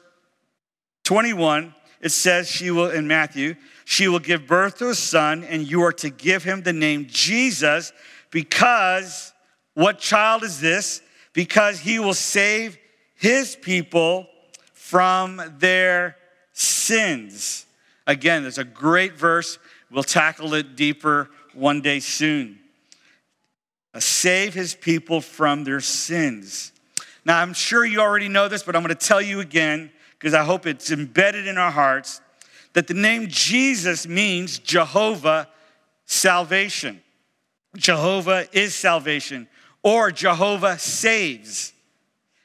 21, 1.05 1.75
it 2.03 2.11
says, 2.11 2.51
She 2.51 2.71
will, 2.71 2.91
in 2.91 3.09
Matthew, 3.09 3.55
she 3.87 4.09
will 4.09 4.19
give 4.19 4.47
birth 4.47 4.77
to 4.81 4.91
a 4.91 4.95
son, 4.95 5.43
and 5.43 5.67
you 5.67 5.83
are 5.85 5.93
to 5.95 6.11
give 6.11 6.45
him 6.45 6.65
the 6.65 6.75
name 6.75 7.07
Jesus 7.09 7.95
because 8.31 9.33
what 9.75 9.99
child 9.99 10.43
is 10.43 10.61
this? 10.61 11.01
Because 11.33 11.81
he 11.81 11.99
will 11.99 12.15
save 12.15 12.79
his 13.15 13.57
people 13.57 14.27
from 14.73 15.41
their 15.59 16.17
sins. 16.53 17.67
Again, 18.07 18.43
there's 18.43 18.59
a 18.59 18.65
great 18.65 19.15
verse. 19.15 19.59
We'll 19.91 20.03
tackle 20.03 20.55
it 20.55 20.77
deeper 20.77 21.31
one 21.55 21.81
day 21.81 22.01
soon. 22.01 22.59
Uh, 23.93 24.01
save 24.01 24.55
his 24.55 24.75
people 24.75 25.21
from 25.21 25.65
their 25.65 25.81
sins. 25.81 26.73
Now, 27.25 27.41
I'm 27.41 27.53
sure 27.53 27.85
you 27.85 28.01
already 28.01 28.29
know 28.29 28.49
this, 28.49 28.63
but 28.63 28.75
I'm 28.75 28.83
going 28.83 28.97
to 28.97 29.07
tell 29.07 29.21
you 29.21 29.41
again 29.41 29.91
because 30.19 30.35
I 30.35 30.45
hope 30.45 30.67
it's 30.67 30.91
embedded 30.91 31.47
in 31.47 31.59
our 31.59 31.71
hearts 31.71 32.21
that 32.73 32.87
the 32.87 32.95
name 32.95 33.27
Jesus 33.29 34.07
means 34.07 34.59
Jehovah 34.59 35.49
salvation. 36.07 37.01
Jehovah 37.77 38.47
is 38.53 38.75
salvation, 38.75 39.49
or 39.83 40.11
Jehovah 40.11 40.79
saves. 40.79 41.73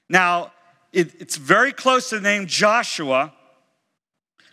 Now, 0.09 0.51
it, 0.93 1.19
it's 1.19 1.35
very 1.35 1.71
close 1.71 2.09
to 2.09 2.15
the 2.15 2.21
name 2.21 2.47
Joshua, 2.47 3.33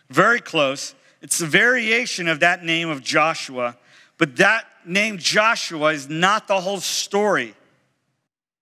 very 0.09 0.41
close. 0.41 0.93
It's 1.21 1.39
a 1.41 1.45
variation 1.45 2.27
of 2.27 2.41
that 2.41 2.65
name 2.65 2.89
of 2.89 3.01
Joshua, 3.01 3.77
but 4.17 4.35
that 4.37 4.65
name 4.85 5.17
Joshua 5.17 5.93
is 5.93 6.09
not 6.09 6.47
the 6.47 6.59
whole 6.59 6.81
story. 6.81 7.55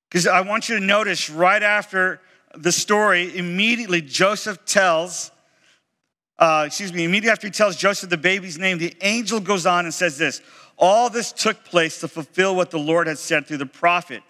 Because 0.08 0.28
I 0.28 0.42
want 0.42 0.70
you 0.70 0.78
to 0.78 0.86
notice 0.86 1.30
right 1.30 1.64
after 1.64 2.22
the 2.56 2.72
story, 2.72 3.36
immediately 3.36 4.02
Joseph 4.02 4.66
tells, 4.66 5.32
uh, 6.38 6.66
excuse 6.68 6.94
me, 6.94 7.06
immediately 7.06 7.32
after 7.32 7.48
he 7.48 7.52
tells 7.52 7.78
Joseph 7.78 8.10
the 8.10 8.18
baby's 8.18 8.60
name, 8.60 8.78
the 8.78 8.94
angel 9.02 9.40
goes 9.40 9.66
on 9.66 9.86
and 9.86 9.94
says 9.94 10.18
this 10.18 10.42
All 10.82 11.12
this 11.12 11.32
took 11.32 11.64
place 11.64 12.00
to 12.00 12.08
fulfill 12.08 12.56
what 12.56 12.72
the 12.72 12.80
Lord 12.80 13.06
had 13.06 13.20
said 13.20 13.46
through 13.46 13.58
the 13.58 13.68
prophet. 13.68 14.24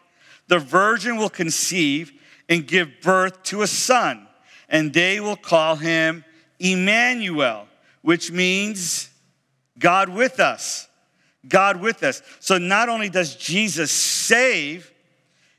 The 0.48 0.60
virgin 0.60 1.16
will 1.16 1.30
conceive 1.30 2.12
and 2.50 2.68
give 2.68 3.00
birth 3.02 3.42
to 3.44 3.62
a 3.62 3.68
son, 3.68 4.28
and 4.68 4.94
they 4.94 5.22
will 5.22 5.38
call 5.38 5.78
him 5.78 6.26
Emmanuel, 6.60 7.68
which 8.02 8.32
means 8.32 9.10
God 9.80 10.10
with 10.10 10.42
us. 10.42 10.90
God 11.48 11.78
with 11.78 12.04
us. 12.04 12.22
So 12.42 12.58
not 12.58 12.90
only 12.90 13.08
does 13.08 13.36
Jesus 13.36 13.90
save, 13.90 14.92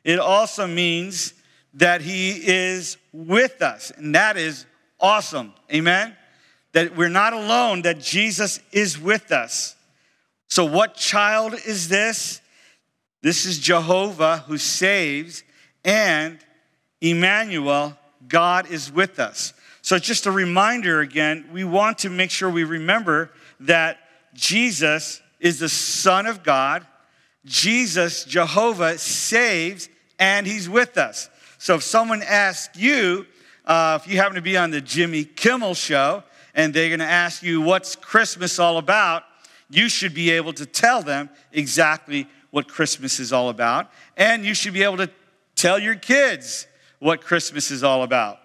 it 0.05 0.19
also 0.19 0.67
means 0.67 1.33
that 1.75 2.03
he 2.03 2.33
is 2.33 2.99
with 3.13 3.63
us. 3.63 3.91
And 3.97 4.15
that 4.15 4.37
is 4.37 4.67
awesome. 5.01 5.55
Amen? 5.73 6.15
That 6.73 6.97
we're 6.97 7.09
not 7.09 7.33
alone, 7.33 7.83
that 7.83 7.99
Jesus 7.99 8.61
is 8.73 9.01
with 9.01 9.33
us. 9.33 9.75
So, 10.53 10.67
what 10.67 10.97
child 10.97 11.55
is 11.65 11.89
this? 11.89 12.43
This 13.23 13.47
is 13.47 13.59
Jehovah 13.59 14.45
who 14.47 14.59
saves, 14.59 15.45
and 15.83 16.41
Emmanuel, 17.01 17.97
God 18.29 18.71
is 18.71 18.93
with 18.93 19.19
us. 19.19 19.55
So, 19.81 19.99
just 19.99 20.27
a 20.27 20.31
reminder 20.31 21.01
again, 21.01 21.49
we 21.55 21.65
want 21.65 22.01
to 22.01 22.11
make 22.11 22.31
sure 22.31 22.51
we 22.51 22.65
remember 22.65 23.31
that 23.61 23.97
Jesus 24.35 25.23
is 25.41 25.59
the 25.59 25.71
Son 25.71 26.27
of 26.27 26.43
God. 26.43 26.87
Jesus, 27.47 28.25
Jehovah, 28.25 28.99
saves, 28.99 29.89
and 30.19 30.47
He's 30.47 30.69
with 30.69 30.99
us. 30.99 31.31
So 31.57 31.77
if 31.77 31.83
someone 31.83 32.23
asks 32.23 32.79
you, 32.79 33.25
uh, 33.65 33.99
if 34.03 34.07
you 34.07 34.19
happen 34.19 34.35
to 34.35 34.43
be 34.43 34.59
on 34.59 34.71
the 34.71 34.83
Jimmy 34.83 35.25
Kimmel 35.25 35.73
show, 35.73 36.25
and 36.55 36.75
they're 36.75 36.91
going 36.91 37.01
to 37.01 37.07
ask 37.07 37.43
you, 37.43 37.63
what's 37.63 37.97
Christmas 37.97 38.59
all 38.59 38.77
about? 38.77 39.23
You 39.73 39.89
should 39.89 40.13
be 40.13 40.31
able 40.31 40.53
to 40.55 40.67
tell 40.67 41.03
them 41.03 41.31
exactly 41.51 42.29
what 42.51 42.69
Christmas 42.69 43.19
is 43.19 43.33
all 43.33 43.49
about. 43.49 43.91
And 44.19 44.45
you 44.45 44.53
should 44.53 44.75
be 44.75 44.83
able 44.83 44.99
to 44.99 45.11
tell 45.57 45.79
your 45.79 45.95
kids 45.95 46.67
what 46.99 47.23
Christmas 47.23 47.71
is 47.71 47.83
all 47.83 48.03
about. 48.03 48.39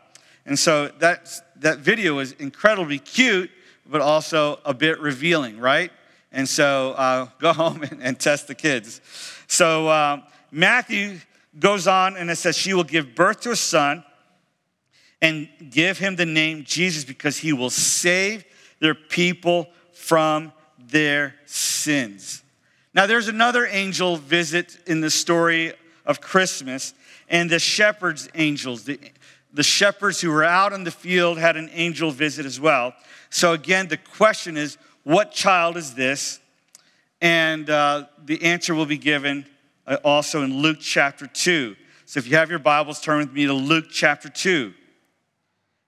And 0.45 0.57
so 0.57 0.87
that, 0.99 1.29
that 1.57 1.79
video 1.79 2.19
is 2.19 2.31
incredibly 2.31 2.97
cute, 2.97 3.51
but 3.85 3.99
also 3.99 4.61
a 4.63 4.73
bit 4.73 5.01
revealing, 5.01 5.59
right? 5.59 5.91
And 6.31 6.47
so 6.47 6.91
uh, 6.93 7.27
go 7.39 7.51
home 7.51 7.83
and, 7.83 8.01
and, 8.01 8.17
test 8.17 8.47
the 8.47 8.55
kids. 8.55 9.01
So 9.47 9.89
uh, 9.89 10.21
Matthew 10.49 11.19
goes 11.59 11.87
on 11.87 12.15
and 12.15 12.31
it 12.31 12.37
says, 12.37 12.57
She 12.57 12.73
will 12.73 12.85
give 12.85 13.15
birth 13.15 13.41
to 13.41 13.51
a 13.51 13.55
son 13.57 14.05
and 15.21 15.49
give 15.69 15.97
him 15.97 16.15
the 16.15 16.25
name 16.25 16.63
Jesus 16.63 17.03
because 17.03 17.37
he 17.37 17.51
will 17.51 17.69
save 17.69 18.45
their 18.79 18.95
people 18.95 19.67
from 19.91 20.53
their 20.89 21.35
sins. 21.45 22.43
Now, 22.93 23.05
there's 23.05 23.27
another 23.27 23.65
angel 23.65 24.17
visit 24.17 24.77
in 24.87 25.01
the 25.01 25.09
story 25.09 25.73
of 26.05 26.21
Christmas, 26.21 26.93
and 27.29 27.49
the 27.49 27.59
shepherds' 27.59 28.29
angels, 28.33 28.83
the, 28.83 28.99
the 29.53 29.63
shepherds 29.63 30.21
who 30.21 30.31
were 30.31 30.43
out 30.43 30.73
in 30.73 30.83
the 30.83 30.91
field 30.91 31.37
had 31.37 31.57
an 31.57 31.69
angel 31.73 32.11
visit 32.11 32.45
as 32.45 32.59
well. 32.59 32.93
So, 33.29 33.53
again, 33.53 33.87
the 33.87 33.97
question 33.97 34.57
is, 34.57 34.77
what 35.03 35.31
child 35.31 35.77
is 35.77 35.93
this? 35.93 36.39
And 37.21 37.69
uh, 37.69 38.05
the 38.23 38.43
answer 38.43 38.75
will 38.75 38.85
be 38.85 38.97
given 38.97 39.45
uh, 39.85 39.97
also 40.03 40.43
in 40.43 40.61
Luke 40.61 40.77
chapter 40.79 41.27
2. 41.27 41.75
So 42.05 42.19
if 42.19 42.27
you 42.27 42.37
have 42.37 42.49
your 42.49 42.59
Bibles, 42.59 43.01
turn 43.01 43.19
with 43.19 43.33
me 43.33 43.45
to 43.45 43.53
Luke 43.53 43.85
chapter 43.89 44.29
2. 44.29 44.73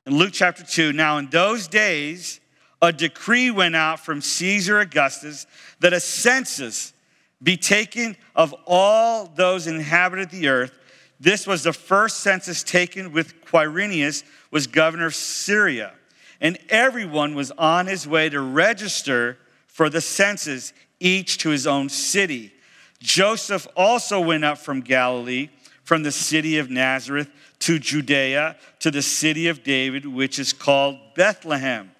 In 0.05 0.15
Luke 0.17 0.31
chapter 0.33 0.63
2, 0.63 0.93
now 0.93 1.17
in 1.17 1.29
those 1.29 1.67
days, 1.67 2.39
a 2.81 2.93
decree 2.93 3.51
went 3.51 3.75
out 3.75 3.99
from 3.99 4.21
Caesar 4.21 4.79
Augustus 4.79 5.45
that 5.79 5.93
a 5.93 5.99
census 5.99 6.93
be 7.41 7.57
taken 7.57 8.17
of 8.35 8.53
all 8.65 9.25
those 9.25 9.67
inhabited 9.67 10.29
the 10.29 10.47
earth. 10.47 10.73
This 11.19 11.45
was 11.45 11.63
the 11.63 11.73
first 11.73 12.21
census 12.21 12.63
taken 12.63 13.11
with 13.11 13.41
Quirinius 13.45 14.23
was 14.51 14.67
governor 14.67 15.07
of 15.07 15.15
Syria. 15.15 15.93
And 16.41 16.57
everyone 16.69 17.35
was 17.35 17.51
on 17.51 17.87
his 17.87 18.07
way 18.07 18.29
to 18.29 18.39
register 18.39 19.37
for 19.67 19.89
the 19.89 20.01
census, 20.01 20.73
each 20.99 21.37
to 21.39 21.49
his 21.49 21.67
own 21.67 21.89
city. 21.89 22.53
Joseph 22.99 23.67
also 23.75 24.19
went 24.19 24.43
up 24.43 24.57
from 24.57 24.81
Galilee, 24.81 25.49
from 25.83 26.03
the 26.03 26.11
city 26.11 26.57
of 26.57 26.69
Nazareth 26.69 27.29
to 27.59 27.79
Judea, 27.79 28.57
to 28.79 28.91
the 28.91 29.01
city 29.01 29.47
of 29.47 29.63
David, 29.63 30.05
which 30.05 30.39
is 30.39 30.53
called 30.53 30.97
Bethlehem, 31.15 31.91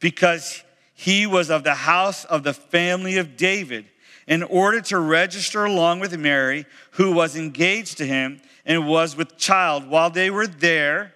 because 0.00 0.62
he 0.94 1.26
was 1.26 1.50
of 1.50 1.64
the 1.64 1.74
house 1.74 2.24
of 2.24 2.42
the 2.42 2.54
family 2.54 3.18
of 3.18 3.36
David, 3.36 3.86
in 4.26 4.42
order 4.42 4.80
to 4.80 4.98
register 4.98 5.64
along 5.64 6.00
with 6.00 6.18
Mary, 6.18 6.66
who 6.92 7.12
was 7.12 7.36
engaged 7.36 7.98
to 7.98 8.06
him 8.06 8.40
and 8.64 8.88
was 8.88 9.16
with 9.16 9.36
child. 9.36 9.88
While 9.88 10.10
they 10.10 10.30
were 10.30 10.48
there, 10.48 11.12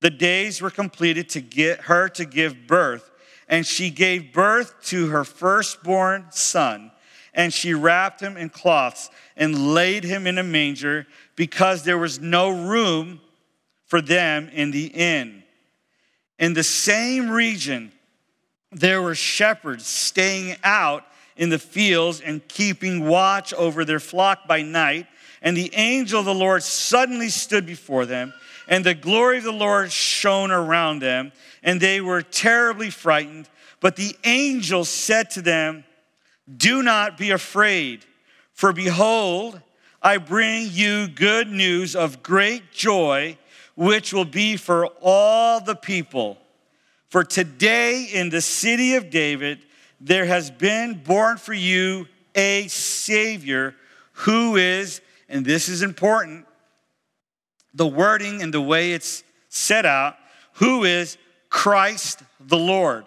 the 0.00 0.10
days 0.10 0.62
were 0.62 0.70
completed 0.70 1.28
to 1.30 1.40
get 1.40 1.82
her 1.82 2.08
to 2.10 2.24
give 2.24 2.66
birth, 2.66 3.10
and 3.48 3.66
she 3.66 3.90
gave 3.90 4.32
birth 4.32 4.74
to 4.84 5.08
her 5.08 5.24
firstborn 5.24 6.26
son 6.30 6.90
and 7.34 7.52
she 7.52 7.74
wrapped 7.74 8.20
him 8.20 8.36
in 8.36 8.48
cloths 8.48 9.10
and 9.36 9.74
laid 9.74 10.04
him 10.04 10.26
in 10.26 10.38
a 10.38 10.42
manger 10.42 11.06
because 11.36 11.84
there 11.84 11.98
was 11.98 12.18
no 12.18 12.50
room 12.50 13.20
for 13.86 14.00
them 14.00 14.48
in 14.52 14.70
the 14.70 14.86
inn. 14.86 15.42
In 16.38 16.54
the 16.54 16.64
same 16.64 17.30
region, 17.30 17.92
there 18.72 19.02
were 19.02 19.14
shepherds 19.14 19.86
staying 19.86 20.56
out 20.62 21.04
in 21.36 21.48
the 21.48 21.58
fields 21.58 22.20
and 22.20 22.46
keeping 22.48 23.06
watch 23.06 23.52
over 23.54 23.84
their 23.84 24.00
flock 24.00 24.46
by 24.46 24.62
night. 24.62 25.06
And 25.42 25.56
the 25.56 25.74
angel 25.74 26.20
of 26.20 26.26
the 26.26 26.34
Lord 26.34 26.62
suddenly 26.62 27.30
stood 27.30 27.64
before 27.64 28.04
them, 28.04 28.34
and 28.68 28.84
the 28.84 28.94
glory 28.94 29.38
of 29.38 29.44
the 29.44 29.52
Lord 29.52 29.90
shone 29.90 30.50
around 30.50 31.00
them, 31.00 31.32
and 31.62 31.80
they 31.80 32.00
were 32.00 32.22
terribly 32.22 32.90
frightened. 32.90 33.48
But 33.80 33.96
the 33.96 34.14
angel 34.24 34.84
said 34.84 35.30
to 35.30 35.42
them, 35.42 35.84
do 36.56 36.82
not 36.82 37.16
be 37.16 37.30
afraid, 37.30 38.04
for 38.52 38.72
behold, 38.72 39.60
I 40.02 40.18
bring 40.18 40.68
you 40.70 41.08
good 41.08 41.48
news 41.48 41.94
of 41.94 42.22
great 42.22 42.72
joy, 42.72 43.38
which 43.76 44.12
will 44.12 44.24
be 44.24 44.56
for 44.56 44.86
all 45.00 45.60
the 45.60 45.76
people. 45.76 46.38
For 47.10 47.24
today 47.24 48.04
in 48.04 48.30
the 48.30 48.40
city 48.40 48.94
of 48.94 49.10
David, 49.10 49.60
there 50.00 50.24
has 50.24 50.50
been 50.50 50.94
born 50.94 51.36
for 51.36 51.52
you 51.52 52.06
a 52.34 52.66
Savior 52.68 53.74
who 54.12 54.56
is, 54.56 55.00
and 55.28 55.44
this 55.44 55.68
is 55.68 55.82
important, 55.82 56.46
the 57.74 57.86
wording 57.86 58.42
and 58.42 58.54
the 58.54 58.60
way 58.60 58.92
it's 58.92 59.22
set 59.48 59.84
out, 59.84 60.16
who 60.54 60.84
is 60.84 61.18
Christ 61.48 62.22
the 62.40 62.58
Lord. 62.58 63.04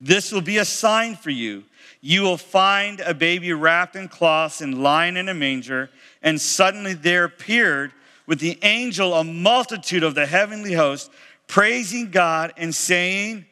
This 0.00 0.32
will 0.32 0.40
be 0.40 0.58
a 0.58 0.64
sign 0.64 1.14
for 1.16 1.30
you 1.30 1.64
you 2.04 2.22
will 2.22 2.36
find 2.36 3.00
a 3.00 3.14
baby 3.14 3.52
wrapped 3.52 3.94
in 3.94 4.08
cloths 4.08 4.60
and 4.60 4.82
lying 4.82 5.16
in 5.16 5.28
a 5.28 5.34
manger. 5.34 5.88
And 6.20 6.38
suddenly 6.40 6.94
there 6.94 7.24
appeared 7.24 7.92
with 8.26 8.40
the 8.40 8.58
angel 8.62 9.14
a 9.14 9.22
multitude 9.22 10.02
of 10.02 10.16
the 10.16 10.26
heavenly 10.26 10.72
host, 10.72 11.12
praising 11.52 12.10
God 12.10 12.54
and 12.56 12.74
saying, 12.74 13.44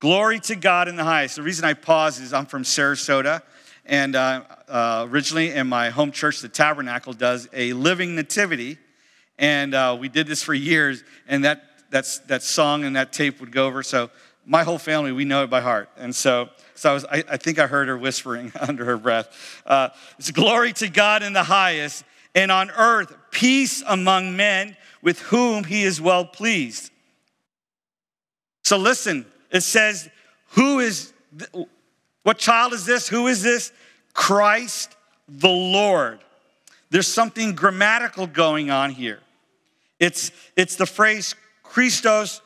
Glory 0.00 0.38
to 0.40 0.54
God 0.54 0.86
in 0.86 0.96
the 0.96 1.02
highest. 1.02 1.36
The 1.36 1.42
reason 1.42 1.64
I 1.64 1.72
pause 1.72 2.20
is 2.20 2.34
I'm 2.34 2.44
from 2.44 2.62
Sarasota, 2.62 3.40
and 3.86 4.14
uh, 4.14 4.42
uh, 4.68 5.06
originally 5.08 5.50
in 5.50 5.66
my 5.66 5.88
home 5.88 6.12
church, 6.12 6.40
the 6.40 6.48
Tabernacle 6.50 7.14
does 7.14 7.48
a 7.54 7.72
living 7.72 8.14
nativity, 8.14 8.76
and 9.38 9.74
uh, 9.74 9.96
we 9.98 10.10
did 10.10 10.26
this 10.26 10.42
for 10.42 10.52
years, 10.52 11.02
and 11.26 11.42
that, 11.46 11.62
that's, 11.88 12.18
that 12.18 12.42
song 12.42 12.84
and 12.84 12.96
that 12.96 13.14
tape 13.14 13.40
would 13.40 13.50
go 13.50 13.66
over. 13.66 13.82
So 13.82 14.10
my 14.44 14.62
whole 14.62 14.78
family, 14.78 15.10
we 15.10 15.24
know 15.24 15.44
it 15.44 15.48
by 15.48 15.62
heart. 15.62 15.88
And 15.96 16.14
so, 16.14 16.50
so 16.74 16.90
I, 16.90 16.92
was, 16.92 17.04
I, 17.06 17.24
I 17.30 17.36
think 17.38 17.58
I 17.58 17.66
heard 17.66 17.88
her 17.88 17.96
whispering 17.96 18.52
under 18.60 18.84
her 18.84 18.98
breath. 18.98 19.62
Uh, 19.64 19.88
it's 20.18 20.30
glory 20.30 20.74
to 20.74 20.90
God 20.90 21.22
in 21.22 21.32
the 21.32 21.44
highest, 21.44 22.04
and 22.34 22.52
on 22.52 22.70
earth, 22.72 23.16
peace 23.30 23.82
among 23.86 24.36
men 24.36 24.76
with 25.02 25.20
whom 25.20 25.64
he 25.64 25.84
is 25.84 26.00
well 26.00 26.24
pleased. 26.24 26.90
So 28.64 28.76
listen, 28.76 29.26
it 29.50 29.62
says, 29.62 30.08
Who 30.50 30.80
is, 30.80 31.12
what 32.22 32.38
child 32.38 32.72
is 32.72 32.84
this? 32.84 33.08
Who 33.08 33.26
is 33.26 33.42
this? 33.42 33.72
Christ 34.12 34.96
the 35.28 35.48
Lord. 35.48 36.20
There's 36.90 37.06
something 37.06 37.54
grammatical 37.54 38.26
going 38.26 38.70
on 38.70 38.90
here. 38.90 39.20
It's, 40.00 40.30
it's 40.56 40.76
the 40.76 40.86
phrase 40.86 41.34
Christos 41.62 42.40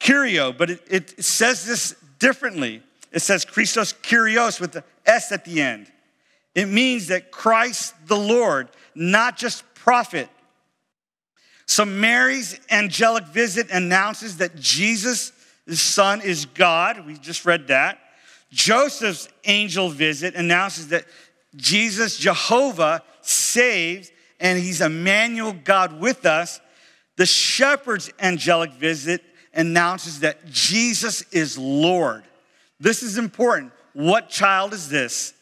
Kyrio, 0.00 0.56
but 0.56 0.70
it, 0.70 0.82
it 0.88 1.24
says 1.24 1.66
this 1.66 1.94
differently. 2.18 2.82
It 3.12 3.20
says 3.20 3.44
Christos 3.44 3.92
Kyrios 3.92 4.60
with 4.60 4.72
the 4.72 4.84
S 5.06 5.32
at 5.32 5.44
the 5.44 5.60
end. 5.60 5.86
It 6.54 6.66
means 6.66 7.08
that 7.08 7.30
Christ 7.30 7.94
the 8.06 8.16
Lord, 8.16 8.68
not 8.94 9.36
just 9.36 9.64
prophet. 9.74 10.28
So 11.66 11.84
Mary's 11.84 12.60
angelic 12.70 13.24
visit 13.26 13.70
announces 13.70 14.38
that 14.38 14.56
Jesus, 14.56 15.32
Son, 15.68 16.20
is 16.20 16.46
God. 16.46 17.06
We 17.06 17.16
just 17.16 17.44
read 17.44 17.68
that. 17.68 17.98
Joseph's 18.50 19.28
angel 19.44 19.88
visit 19.88 20.34
announces 20.34 20.88
that 20.88 21.04
Jesus, 21.56 22.16
Jehovah, 22.16 23.02
saves, 23.22 24.10
and 24.38 24.58
he's 24.58 24.80
Emmanuel, 24.80 25.52
God 25.52 26.00
with 26.00 26.26
us. 26.26 26.60
The 27.16 27.26
shepherd's 27.26 28.10
angelic 28.20 28.72
visit 28.72 29.22
announces 29.54 30.20
that 30.20 30.46
Jesus 30.46 31.22
is 31.32 31.56
Lord. 31.56 32.24
This 32.80 33.02
is 33.02 33.18
important. 33.18 33.72
What 33.92 34.28
child 34.28 34.72
is 34.72 34.88
this? 34.88 35.32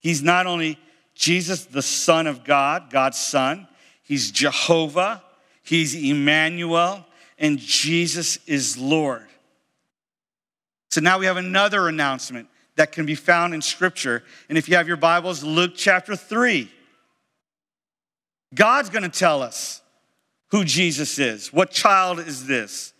He's 0.00 0.22
not 0.22 0.46
only 0.46 0.78
Jesus, 1.14 1.64
the 1.66 1.82
Son 1.82 2.26
of 2.26 2.44
God, 2.44 2.90
God's 2.90 3.18
Son, 3.18 3.68
he's 4.02 4.30
Jehovah, 4.30 5.22
he's 5.62 5.94
Emmanuel, 5.94 7.04
and 7.38 7.58
Jesus 7.58 8.38
is 8.46 8.76
Lord. 8.76 9.26
So 10.90 11.00
now 11.00 11.18
we 11.18 11.26
have 11.26 11.36
another 11.36 11.88
announcement 11.88 12.48
that 12.76 12.92
can 12.92 13.06
be 13.06 13.14
found 13.14 13.54
in 13.54 13.62
Scripture. 13.62 14.24
And 14.48 14.58
if 14.58 14.68
you 14.68 14.76
have 14.76 14.88
your 14.88 14.96
Bibles, 14.96 15.44
Luke 15.44 15.72
chapter 15.76 16.16
3. 16.16 16.70
God's 18.54 18.90
gonna 18.90 19.08
tell 19.08 19.42
us 19.42 19.82
who 20.50 20.64
Jesus 20.64 21.18
is. 21.18 21.52
What 21.52 21.70
child 21.70 22.18
is 22.18 22.46
this? 22.46 22.92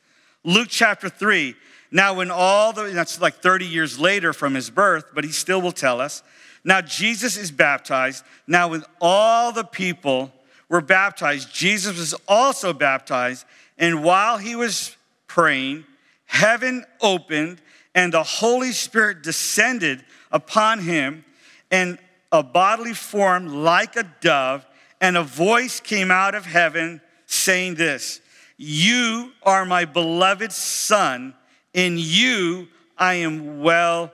Luke 0.44 0.68
chapter 0.70 1.08
3. 1.08 1.54
Now, 1.90 2.14
when 2.14 2.30
all 2.30 2.72
the, 2.72 2.84
that's 2.84 3.20
like 3.20 3.36
30 3.36 3.66
years 3.66 3.98
later 3.98 4.32
from 4.32 4.54
his 4.54 4.70
birth, 4.70 5.06
but 5.12 5.24
he 5.24 5.32
still 5.32 5.60
will 5.60 5.72
tell 5.72 6.00
us. 6.00 6.22
Now, 6.62 6.80
Jesus 6.80 7.36
is 7.36 7.50
baptized. 7.50 8.24
Now, 8.46 8.68
when 8.68 8.84
all 9.00 9.50
the 9.50 9.64
people 9.64 10.32
were 10.70 10.80
baptized, 10.80 11.52
Jesus 11.52 11.98
was 11.98 12.14
also 12.26 12.72
baptized. 12.72 13.44
And 13.76 14.02
while 14.02 14.38
he 14.38 14.56
was 14.56 14.96
praying, 15.26 15.84
heaven 16.24 16.86
opened 17.02 17.60
and 17.94 18.14
the 18.14 18.22
Holy 18.22 18.72
Spirit 18.72 19.22
descended 19.22 20.04
upon 20.30 20.78
him 20.80 21.24
in 21.70 21.98
a 22.32 22.42
bodily 22.42 22.94
form 22.94 23.64
like 23.64 23.96
a 23.96 24.04
dove, 24.20 24.64
and 25.00 25.16
a 25.16 25.22
voice 25.22 25.80
came 25.80 26.10
out 26.10 26.34
of 26.34 26.46
heaven 26.46 27.00
saying 27.26 27.74
this 27.74 28.20
You 28.56 29.32
are 29.42 29.64
my 29.64 29.84
beloved 29.84 30.52
Son, 30.52 31.34
in 31.74 31.96
you 31.98 32.68
I 32.96 33.14
am 33.14 33.60
well 33.60 34.12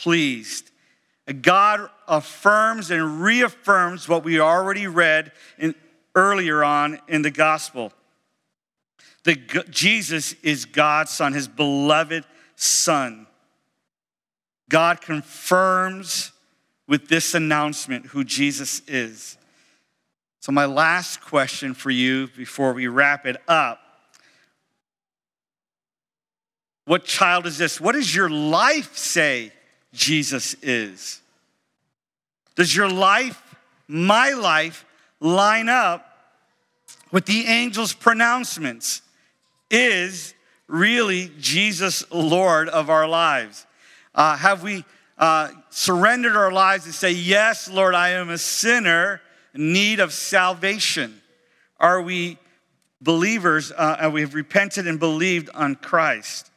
pleased. 0.00 0.70
God 1.42 1.88
affirms 2.06 2.92
and 2.92 3.20
reaffirms 3.20 4.08
what 4.08 4.22
we 4.22 4.38
already 4.38 4.86
read 4.86 5.32
in, 5.58 5.74
earlier 6.16 6.64
on 6.64 6.98
in 7.06 7.22
the 7.22 7.30
gospel. 7.30 7.92
That 9.22 9.70
Jesus 9.70 10.32
is 10.42 10.64
God's 10.64 11.12
Son, 11.12 11.32
his 11.32 11.46
beloved 11.46 12.24
Son. 12.56 13.28
God 14.68 15.00
confirms 15.00 16.32
with 16.88 17.08
this 17.08 17.34
announcement 17.34 18.06
who 18.06 18.24
Jesus 18.24 18.80
is. 18.88 19.36
So, 20.40 20.50
my 20.52 20.64
last 20.64 21.20
question 21.20 21.74
for 21.74 21.90
you 21.90 22.28
before 22.36 22.72
we 22.72 22.86
wrap 22.86 23.26
it 23.26 23.36
up 23.46 23.80
what 26.86 27.04
child 27.04 27.46
is 27.46 27.58
this? 27.58 27.80
What 27.80 27.92
does 27.92 28.14
your 28.14 28.30
life 28.30 28.96
say 28.96 29.52
Jesus 29.92 30.54
is? 30.62 31.20
Does 32.54 32.74
your 32.74 32.88
life, 32.88 33.56
my 33.88 34.30
life, 34.30 34.86
line 35.20 35.68
up 35.68 36.05
with 37.12 37.26
the 37.26 37.46
angel's 37.46 37.92
pronouncements? 37.92 39.02
Is 39.70 40.34
really 40.68 41.30
Jesus 41.38 42.04
Lord 42.10 42.68
of 42.68 42.90
our 42.90 43.08
lives? 43.08 43.66
Uh, 44.14 44.36
have 44.36 44.62
we 44.62 44.84
uh, 45.18 45.48
surrendered 45.70 46.36
our 46.36 46.52
lives 46.52 46.84
and 46.86 46.94
say, 46.94 47.10
Yes, 47.10 47.68
Lord, 47.68 47.94
I 47.94 48.10
am 48.10 48.30
a 48.30 48.38
sinner 48.38 49.20
in 49.54 49.72
need 49.72 50.00
of 50.00 50.12
salvation? 50.12 51.20
Are 51.78 52.00
we 52.00 52.38
believers 53.00 53.72
uh, 53.72 53.96
and 54.00 54.12
we 54.12 54.22
have 54.22 54.34
repented 54.34 54.86
and 54.86 54.98
believed 54.98 55.50
on 55.54 55.74
Christ? 55.74 56.50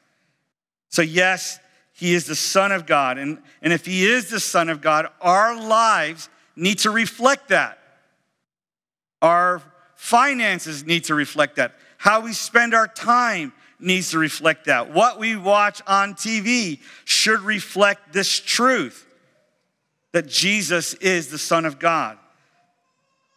So, 0.90 1.02
yes, 1.02 1.60
he 1.94 2.14
is 2.14 2.26
the 2.26 2.36
Son 2.36 2.72
of 2.72 2.86
God. 2.86 3.18
And, 3.18 3.40
and 3.62 3.74
if 3.74 3.86
he 3.86 4.06
is 4.06 4.30
the 4.30 4.40
Son 4.40 4.70
of 4.70 4.82
God, 4.82 5.08
our 5.22 5.60
lives 5.60 6.30
need 6.56 6.80
to 6.80 6.92
reflect 6.92 7.50
that. 7.50 7.78
Our 9.22 9.62
finances 10.00 10.86
need 10.86 11.04
to 11.04 11.14
reflect 11.14 11.58
that. 11.58 11.76
How 11.98 12.22
we 12.22 12.32
spend 12.32 12.74
our 12.74 12.88
time 12.88 13.52
needs 13.82 14.12
to 14.12 14.18
reflect 14.18 14.68
that. 14.68 14.94
What 14.94 15.20
we 15.20 15.36
watch 15.36 15.82
on 15.86 16.14
TV 16.14 16.80
should 17.04 17.42
reflect 17.42 18.14
this 18.14 18.40
truth 18.40 19.06
that 20.14 20.26
Jesus 20.26 20.94
is 20.96 21.28
the 21.28 21.38
Son 21.38 21.66
of 21.66 21.80
God. 21.80 22.18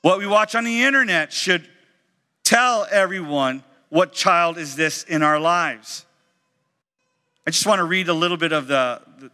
What 0.03 0.21
we 0.21 0.27
watch 0.29 0.55
on 0.55 0.63
the 0.63 0.85
internet 0.85 1.33
should 1.33 1.69
tell 2.45 2.87
everyone 2.93 3.65
what 3.89 4.13
child 4.13 4.57
is 4.57 4.77
this 4.77 5.03
in 5.03 5.25
our 5.25 5.41
lives. 5.41 6.07
I 7.45 7.51
just 7.51 7.67
want 7.67 7.81
to 7.81 7.85
read 7.85 8.09
a 8.09 8.15
little 8.15 8.37
bit 8.37 8.53
of 8.53 8.69
the, 8.69 9.03
the 9.19 9.31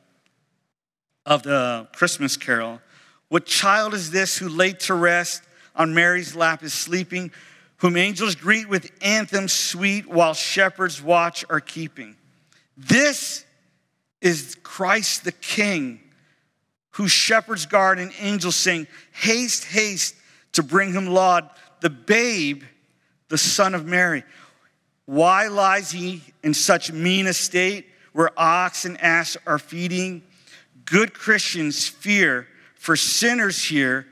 of 1.26 1.42
the 1.42 1.88
Christmas 1.92 2.38
carol. 2.38 2.80
What 3.28 3.44
child 3.44 3.92
is 3.92 4.10
this 4.10 4.38
who 4.38 4.48
laid 4.48 4.80
to 4.80 4.94
rest 4.94 5.42
on 5.78 5.94
Mary's 5.94 6.34
lap 6.34 6.62
is 6.62 6.74
sleeping? 6.74 7.30
whom 7.78 7.96
angels 7.96 8.34
greet 8.34 8.68
with 8.68 8.90
anthems 9.00 9.52
sweet 9.52 10.06
while 10.08 10.34
shepherds 10.34 11.00
watch 11.02 11.44
are 11.48 11.60
keeping. 11.60 12.16
This 12.76 13.44
is 14.20 14.56
Christ 14.62 15.24
the 15.24 15.32
King, 15.32 16.00
whose 16.90 17.12
shepherds 17.12 17.66
guard 17.66 17.98
and 17.98 18.12
angels 18.20 18.56
sing, 18.56 18.86
Haste, 19.12 19.64
haste 19.64 20.16
to 20.52 20.62
bring 20.62 20.92
him 20.92 21.06
laud, 21.06 21.48
the 21.80 21.90
babe, 21.90 22.64
the 23.28 23.38
Son 23.38 23.74
of 23.74 23.86
Mary. 23.86 24.24
Why 25.06 25.46
lies 25.46 25.92
he 25.92 26.22
in 26.42 26.54
such 26.54 26.92
mean 26.92 27.28
estate 27.28 27.86
where 28.12 28.30
ox 28.36 28.84
and 28.84 29.00
ass 29.00 29.36
are 29.46 29.58
feeding? 29.58 30.22
Good 30.84 31.14
Christians 31.14 31.86
fear, 31.86 32.48
for 32.74 32.96
sinners 32.96 33.62
here, 33.62 34.06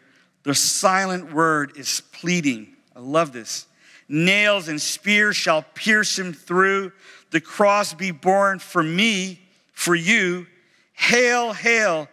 the 0.47 0.55
silent 0.55 1.35
word 1.35 1.73
is 1.77 2.03
pleading. 2.13 2.77
I 2.95 3.01
love 3.01 3.33
this. 3.33 3.67
Nails 4.09 4.69
and 4.69 4.81
spears 4.81 5.35
shall 5.35 5.63
pierce 5.75 6.17
him 6.17 6.33
through. 6.33 6.93
The 7.33 7.41
cross 7.41 7.93
be 7.93 8.13
borne 8.13 8.61
for 8.61 8.81
me, 8.81 9.41
for 9.73 9.97
you. 9.97 10.47
Hail, 10.93 11.53
hail, 11.53 12.07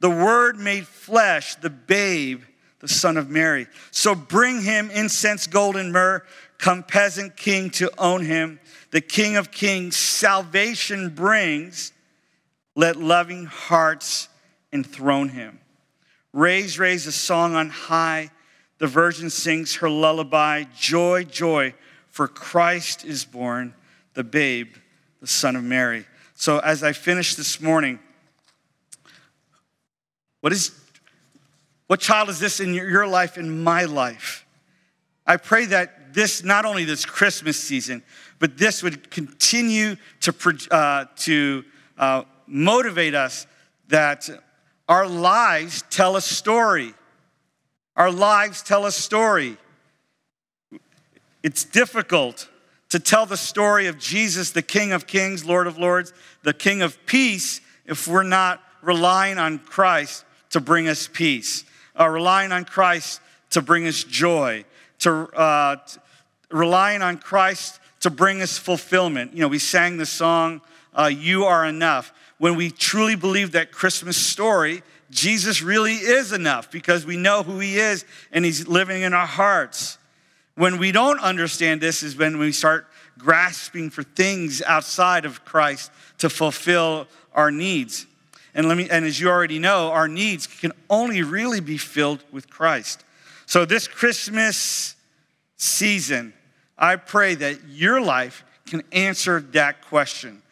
the 0.00 0.10
word 0.10 0.58
made 0.58 0.86
flesh, 0.86 1.54
the 1.54 1.70
babe, 1.70 2.42
the 2.80 2.88
son 2.88 3.16
of 3.16 3.30
Mary. 3.30 3.66
So 3.90 4.14
bring 4.14 4.60
him 4.60 4.90
incense, 4.90 5.46
gold, 5.46 5.74
and 5.76 5.90
myrrh. 5.90 6.22
Come, 6.58 6.82
peasant 6.82 7.38
king, 7.38 7.70
to 7.70 7.90
own 7.96 8.22
him. 8.22 8.60
The 8.90 9.00
king 9.00 9.36
of 9.36 9.50
kings, 9.50 9.96
salvation 9.96 11.08
brings. 11.08 11.92
Let 12.76 12.96
loving 12.96 13.46
hearts 13.46 14.28
enthrone 14.74 15.30
him. 15.30 15.58
Raise, 16.32 16.78
raise 16.78 17.06
a 17.06 17.12
song 17.12 17.54
on 17.54 17.70
high. 17.70 18.30
The 18.78 18.86
virgin 18.86 19.30
sings 19.30 19.76
her 19.76 19.90
lullaby. 19.90 20.64
Joy, 20.76 21.24
joy, 21.24 21.74
for 22.08 22.28
Christ 22.28 23.04
is 23.04 23.24
born, 23.24 23.74
the 24.14 24.24
babe, 24.24 24.74
the 25.20 25.26
Son 25.26 25.56
of 25.56 25.64
Mary. 25.64 26.06
So, 26.34 26.58
as 26.58 26.82
I 26.82 26.92
finish 26.92 27.34
this 27.34 27.60
morning, 27.60 27.98
what 30.40 30.52
is 30.52 30.72
what 31.88 32.00
child 32.00 32.28
is 32.28 32.38
this 32.38 32.60
in 32.60 32.74
your 32.74 33.06
life 33.06 33.38
in 33.38 33.64
my 33.64 33.84
life? 33.84 34.46
I 35.26 35.38
pray 35.38 35.64
that 35.66 36.14
this 36.14 36.44
not 36.44 36.64
only 36.64 36.84
this 36.84 37.04
christmas 37.04 37.58
season 37.58 38.02
but 38.38 38.56
this 38.56 38.82
would 38.82 39.10
continue 39.10 39.96
to, 40.20 40.58
uh, 40.70 41.06
to 41.16 41.64
uh, 41.96 42.22
motivate 42.46 43.14
us 43.14 43.46
that 43.88 44.28
our 44.88 45.06
lives 45.06 45.84
tell 45.90 46.16
a 46.16 46.20
story 46.20 46.94
our 47.98 48.12
lives 48.12 48.62
tell 48.62 48.86
a 48.86 48.92
story. 48.92 49.56
It's 51.42 51.64
difficult 51.64 52.48
to 52.90 53.00
tell 53.00 53.26
the 53.26 53.36
story 53.36 53.88
of 53.88 53.98
Jesus, 53.98 54.52
the 54.52 54.62
King 54.62 54.92
of 54.92 55.08
Kings, 55.08 55.44
Lord 55.44 55.66
of 55.66 55.78
Lords, 55.78 56.12
the 56.44 56.54
King 56.54 56.80
of 56.80 56.96
Peace, 57.06 57.60
if 57.86 58.06
we're 58.06 58.22
not 58.22 58.62
relying 58.82 59.36
on 59.36 59.58
Christ 59.58 60.24
to 60.50 60.60
bring 60.60 60.86
us 60.86 61.08
peace, 61.12 61.64
uh, 61.98 62.06
relying 62.08 62.52
on 62.52 62.64
Christ 62.64 63.20
to 63.50 63.60
bring 63.60 63.88
us 63.88 64.04
joy, 64.04 64.64
to, 65.00 65.10
uh, 65.36 65.76
to 65.76 66.00
relying 66.50 67.02
on 67.02 67.18
Christ 67.18 67.80
to 68.00 68.10
bring 68.10 68.40
us 68.42 68.58
fulfillment. 68.58 69.34
You 69.34 69.40
know, 69.40 69.48
we 69.48 69.58
sang 69.58 69.96
the 69.96 70.06
song, 70.06 70.60
uh, 70.96 71.06
You 71.06 71.46
Are 71.46 71.66
Enough. 71.66 72.12
When 72.38 72.56
we 72.56 72.70
truly 72.70 73.16
believe 73.16 73.52
that 73.52 73.72
Christmas 73.72 74.16
story, 74.16 74.82
Jesus 75.10 75.62
really 75.62 75.94
is 75.94 76.32
enough 76.32 76.70
because 76.70 77.04
we 77.04 77.16
know 77.16 77.42
who 77.42 77.58
He 77.58 77.78
is 77.78 78.04
and 78.32 78.44
He's 78.44 78.68
living 78.68 79.02
in 79.02 79.12
our 79.12 79.26
hearts. 79.26 79.98
When 80.54 80.78
we 80.78 80.92
don't 80.92 81.20
understand 81.20 81.80
this, 81.80 82.02
is 82.02 82.16
when 82.16 82.38
we 82.38 82.52
start 82.52 82.86
grasping 83.18 83.90
for 83.90 84.02
things 84.02 84.62
outside 84.62 85.24
of 85.24 85.44
Christ 85.44 85.90
to 86.18 86.30
fulfill 86.30 87.06
our 87.32 87.50
needs. 87.50 88.06
And 88.54 88.68
let 88.68 88.76
me 88.76 88.88
and 88.90 89.04
as 89.04 89.20
you 89.20 89.28
already 89.28 89.58
know, 89.58 89.90
our 89.90 90.08
needs 90.08 90.46
can 90.46 90.72
only 90.90 91.22
really 91.22 91.60
be 91.60 91.78
filled 91.78 92.22
with 92.32 92.50
Christ. 92.50 93.04
So 93.46 93.64
this 93.64 93.86
Christmas 93.88 94.96
season, 95.56 96.32
I 96.76 96.96
pray 96.96 97.34
that 97.36 97.58
your 97.68 98.00
life 98.00 98.44
can 98.66 98.82
answer 98.92 99.40
that 99.52 99.86
question. 99.86 100.42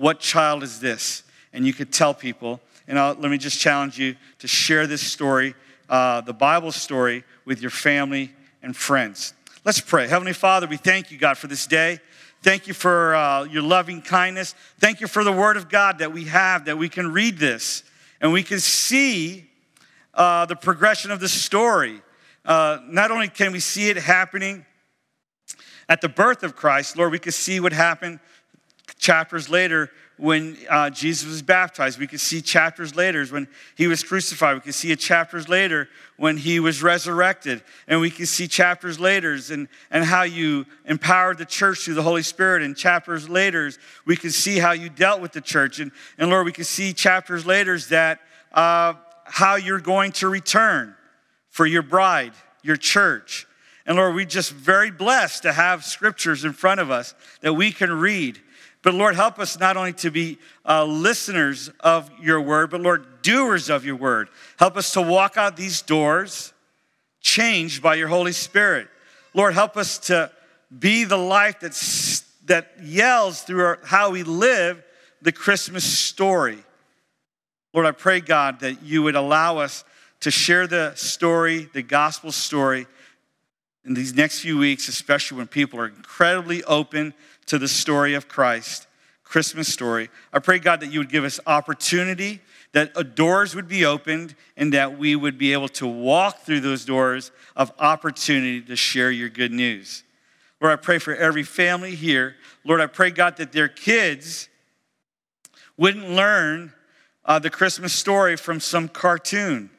What 0.00 0.18
child 0.18 0.62
is 0.62 0.80
this? 0.80 1.24
And 1.52 1.66
you 1.66 1.74
could 1.74 1.92
tell 1.92 2.14
people, 2.14 2.58
and 2.88 2.98
I'll, 2.98 3.12
let 3.16 3.30
me 3.30 3.36
just 3.36 3.60
challenge 3.60 3.98
you 3.98 4.16
to 4.38 4.48
share 4.48 4.86
this 4.86 5.02
story, 5.02 5.54
uh, 5.90 6.22
the 6.22 6.32
Bible 6.32 6.72
story, 6.72 7.22
with 7.44 7.60
your 7.60 7.70
family 7.70 8.32
and 8.62 8.74
friends. 8.74 9.34
Let's 9.62 9.78
pray. 9.78 10.08
Heavenly 10.08 10.32
Father, 10.32 10.66
we 10.66 10.78
thank 10.78 11.10
you, 11.10 11.18
God, 11.18 11.36
for 11.36 11.48
this 11.48 11.66
day. 11.66 11.98
Thank 12.42 12.66
you 12.66 12.72
for 12.72 13.14
uh, 13.14 13.44
your 13.44 13.60
loving 13.60 14.00
kindness. 14.00 14.54
Thank 14.78 15.02
you 15.02 15.06
for 15.06 15.22
the 15.22 15.32
Word 15.32 15.58
of 15.58 15.68
God 15.68 15.98
that 15.98 16.14
we 16.14 16.24
have, 16.24 16.64
that 16.64 16.78
we 16.78 16.88
can 16.88 17.12
read 17.12 17.36
this 17.36 17.82
and 18.22 18.32
we 18.32 18.42
can 18.42 18.58
see 18.58 19.50
uh, 20.14 20.46
the 20.46 20.56
progression 20.56 21.10
of 21.10 21.20
the 21.20 21.28
story. 21.28 22.00
Uh, 22.46 22.78
not 22.86 23.10
only 23.10 23.28
can 23.28 23.52
we 23.52 23.60
see 23.60 23.90
it 23.90 23.98
happening 23.98 24.64
at 25.90 26.00
the 26.00 26.08
birth 26.08 26.42
of 26.42 26.56
Christ, 26.56 26.96
Lord, 26.96 27.12
we 27.12 27.18
can 27.18 27.32
see 27.32 27.60
what 27.60 27.74
happened 27.74 28.18
chapters 29.00 29.48
later 29.48 29.90
when 30.18 30.56
uh, 30.68 30.90
Jesus 30.90 31.26
was 31.26 31.40
baptized. 31.40 31.98
We 31.98 32.06
could 32.06 32.20
see 32.20 32.42
chapters 32.42 32.94
later 32.94 33.24
when 33.26 33.48
he 33.74 33.86
was 33.86 34.04
crucified. 34.04 34.54
We 34.54 34.60
could 34.60 34.74
see 34.74 34.94
chapters 34.94 35.48
later 35.48 35.88
when 36.18 36.36
he 36.36 36.60
was 36.60 36.82
resurrected. 36.82 37.62
And 37.88 38.00
we 38.00 38.10
could 38.10 38.28
see 38.28 38.46
chapters 38.46 39.00
later 39.00 39.38
and, 39.50 39.66
and 39.90 40.04
how 40.04 40.22
you 40.22 40.66
empowered 40.84 41.38
the 41.38 41.46
church 41.46 41.80
through 41.80 41.94
the 41.94 42.02
Holy 42.02 42.22
Spirit. 42.22 42.62
And 42.62 42.76
chapters 42.76 43.30
later, 43.30 43.70
we 44.04 44.14
could 44.14 44.34
see 44.34 44.58
how 44.58 44.72
you 44.72 44.90
dealt 44.90 45.22
with 45.22 45.32
the 45.32 45.40
church. 45.40 45.80
And, 45.80 45.90
and 46.18 46.28
Lord, 46.28 46.44
we 46.44 46.52
could 46.52 46.66
see 46.66 46.92
chapters 46.92 47.46
later 47.46 47.78
that 47.88 48.20
uh, 48.52 48.94
how 49.24 49.54
you're 49.54 49.80
going 49.80 50.12
to 50.12 50.28
return 50.28 50.94
for 51.48 51.64
your 51.64 51.82
bride, 51.82 52.32
your 52.62 52.76
church. 52.76 53.46
And 53.86 53.96
Lord, 53.96 54.14
we're 54.14 54.26
just 54.26 54.52
very 54.52 54.90
blessed 54.90 55.44
to 55.44 55.52
have 55.52 55.84
scriptures 55.84 56.44
in 56.44 56.52
front 56.52 56.80
of 56.80 56.90
us 56.90 57.14
that 57.40 57.54
we 57.54 57.72
can 57.72 57.90
read 57.90 58.38
but 58.82 58.94
Lord, 58.94 59.14
help 59.14 59.38
us 59.38 59.58
not 59.58 59.76
only 59.76 59.92
to 59.94 60.10
be 60.10 60.38
uh, 60.66 60.84
listeners 60.84 61.70
of 61.80 62.10
your 62.20 62.40
word, 62.40 62.70
but 62.70 62.80
Lord, 62.80 63.22
doers 63.22 63.68
of 63.68 63.84
your 63.84 63.96
word. 63.96 64.28
Help 64.58 64.76
us 64.76 64.92
to 64.92 65.02
walk 65.02 65.36
out 65.36 65.56
these 65.56 65.82
doors 65.82 66.52
changed 67.20 67.82
by 67.82 67.94
your 67.96 68.08
Holy 68.08 68.32
Spirit. 68.32 68.88
Lord, 69.34 69.52
help 69.52 69.76
us 69.76 69.98
to 69.98 70.30
be 70.76 71.04
the 71.04 71.18
life 71.18 71.60
that's, 71.60 72.20
that 72.46 72.72
yells 72.82 73.42
through 73.42 73.62
our, 73.62 73.78
how 73.84 74.10
we 74.10 74.22
live 74.22 74.82
the 75.20 75.32
Christmas 75.32 75.84
story. 75.84 76.58
Lord, 77.74 77.86
I 77.86 77.92
pray, 77.92 78.20
God, 78.20 78.60
that 78.60 78.82
you 78.82 79.02
would 79.02 79.14
allow 79.14 79.58
us 79.58 79.84
to 80.20 80.30
share 80.30 80.66
the 80.66 80.94
story, 80.94 81.68
the 81.72 81.82
gospel 81.82 82.32
story, 82.32 82.86
in 83.84 83.94
these 83.94 84.14
next 84.14 84.40
few 84.40 84.58
weeks, 84.58 84.88
especially 84.88 85.38
when 85.38 85.46
people 85.46 85.80
are 85.80 85.86
incredibly 85.86 86.62
open 86.64 87.14
to 87.46 87.58
the 87.58 87.68
story 87.68 88.14
of 88.14 88.28
Christ, 88.28 88.86
Christmas 89.24 89.72
story. 89.72 90.10
I 90.32 90.38
pray, 90.38 90.58
God, 90.58 90.80
that 90.80 90.92
you 90.92 90.98
would 91.00 91.08
give 91.08 91.24
us 91.24 91.40
opportunity, 91.46 92.40
that 92.72 93.14
doors 93.14 93.54
would 93.54 93.68
be 93.68 93.84
opened, 93.84 94.34
and 94.56 94.72
that 94.74 94.98
we 94.98 95.16
would 95.16 95.38
be 95.38 95.52
able 95.52 95.68
to 95.68 95.86
walk 95.86 96.40
through 96.40 96.60
those 96.60 96.84
doors 96.84 97.32
of 97.56 97.72
opportunity 97.78 98.60
to 98.60 98.76
share 98.76 99.10
your 99.10 99.28
good 99.28 99.52
news. 99.52 100.04
Lord, 100.60 100.72
I 100.72 100.76
pray 100.76 100.98
for 100.98 101.14
every 101.14 101.42
family 101.42 101.94
here. 101.94 102.36
Lord, 102.64 102.80
I 102.80 102.86
pray, 102.86 103.10
God, 103.10 103.38
that 103.38 103.52
their 103.52 103.68
kids 103.68 104.48
wouldn't 105.78 106.10
learn 106.10 106.74
uh, 107.24 107.38
the 107.38 107.48
Christmas 107.48 107.94
story 107.94 108.36
from 108.36 108.60
some 108.60 108.88
cartoon 108.88 109.70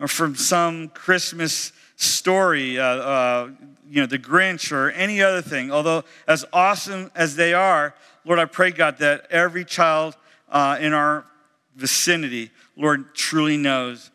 or 0.00 0.08
from 0.08 0.34
some 0.34 0.88
Christmas 0.88 1.72
story, 1.96 2.78
uh, 2.78 2.84
uh, 2.84 3.50
you 3.88 4.00
know, 4.00 4.06
the 4.06 4.18
Grinch 4.18 4.70
or 4.70 4.90
any 4.90 5.22
other 5.22 5.42
thing. 5.42 5.70
Although, 5.70 6.04
as 6.28 6.44
awesome 6.52 7.10
as 7.14 7.36
they 7.36 7.54
are, 7.54 7.94
Lord, 8.24 8.38
I 8.38 8.44
pray, 8.44 8.70
God, 8.70 8.98
that 8.98 9.26
every 9.30 9.64
child 9.64 10.16
uh, 10.48 10.78
in 10.80 10.92
our 10.92 11.24
vicinity, 11.74 12.50
Lord, 12.76 13.14
truly 13.14 13.56
knows 13.56 14.10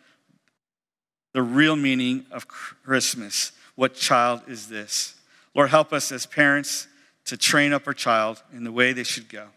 the 1.34 1.42
real 1.42 1.76
meaning 1.76 2.26
of 2.32 2.48
Christmas. 2.48 3.52
What 3.76 3.96
child 3.96 4.42
is 4.48 4.68
this? 4.68 5.16
Lord, 5.56 5.70
help 5.70 5.94
us 5.94 6.12
as 6.12 6.26
parents 6.26 6.88
to 7.26 7.38
train 7.38 7.74
up 7.74 7.88
our 7.88 7.94
child 7.94 8.42
in 8.54 8.64
the 8.64 8.72
way 8.72 8.94
they 8.94 9.04
should 9.04 9.30
go. 9.30 9.48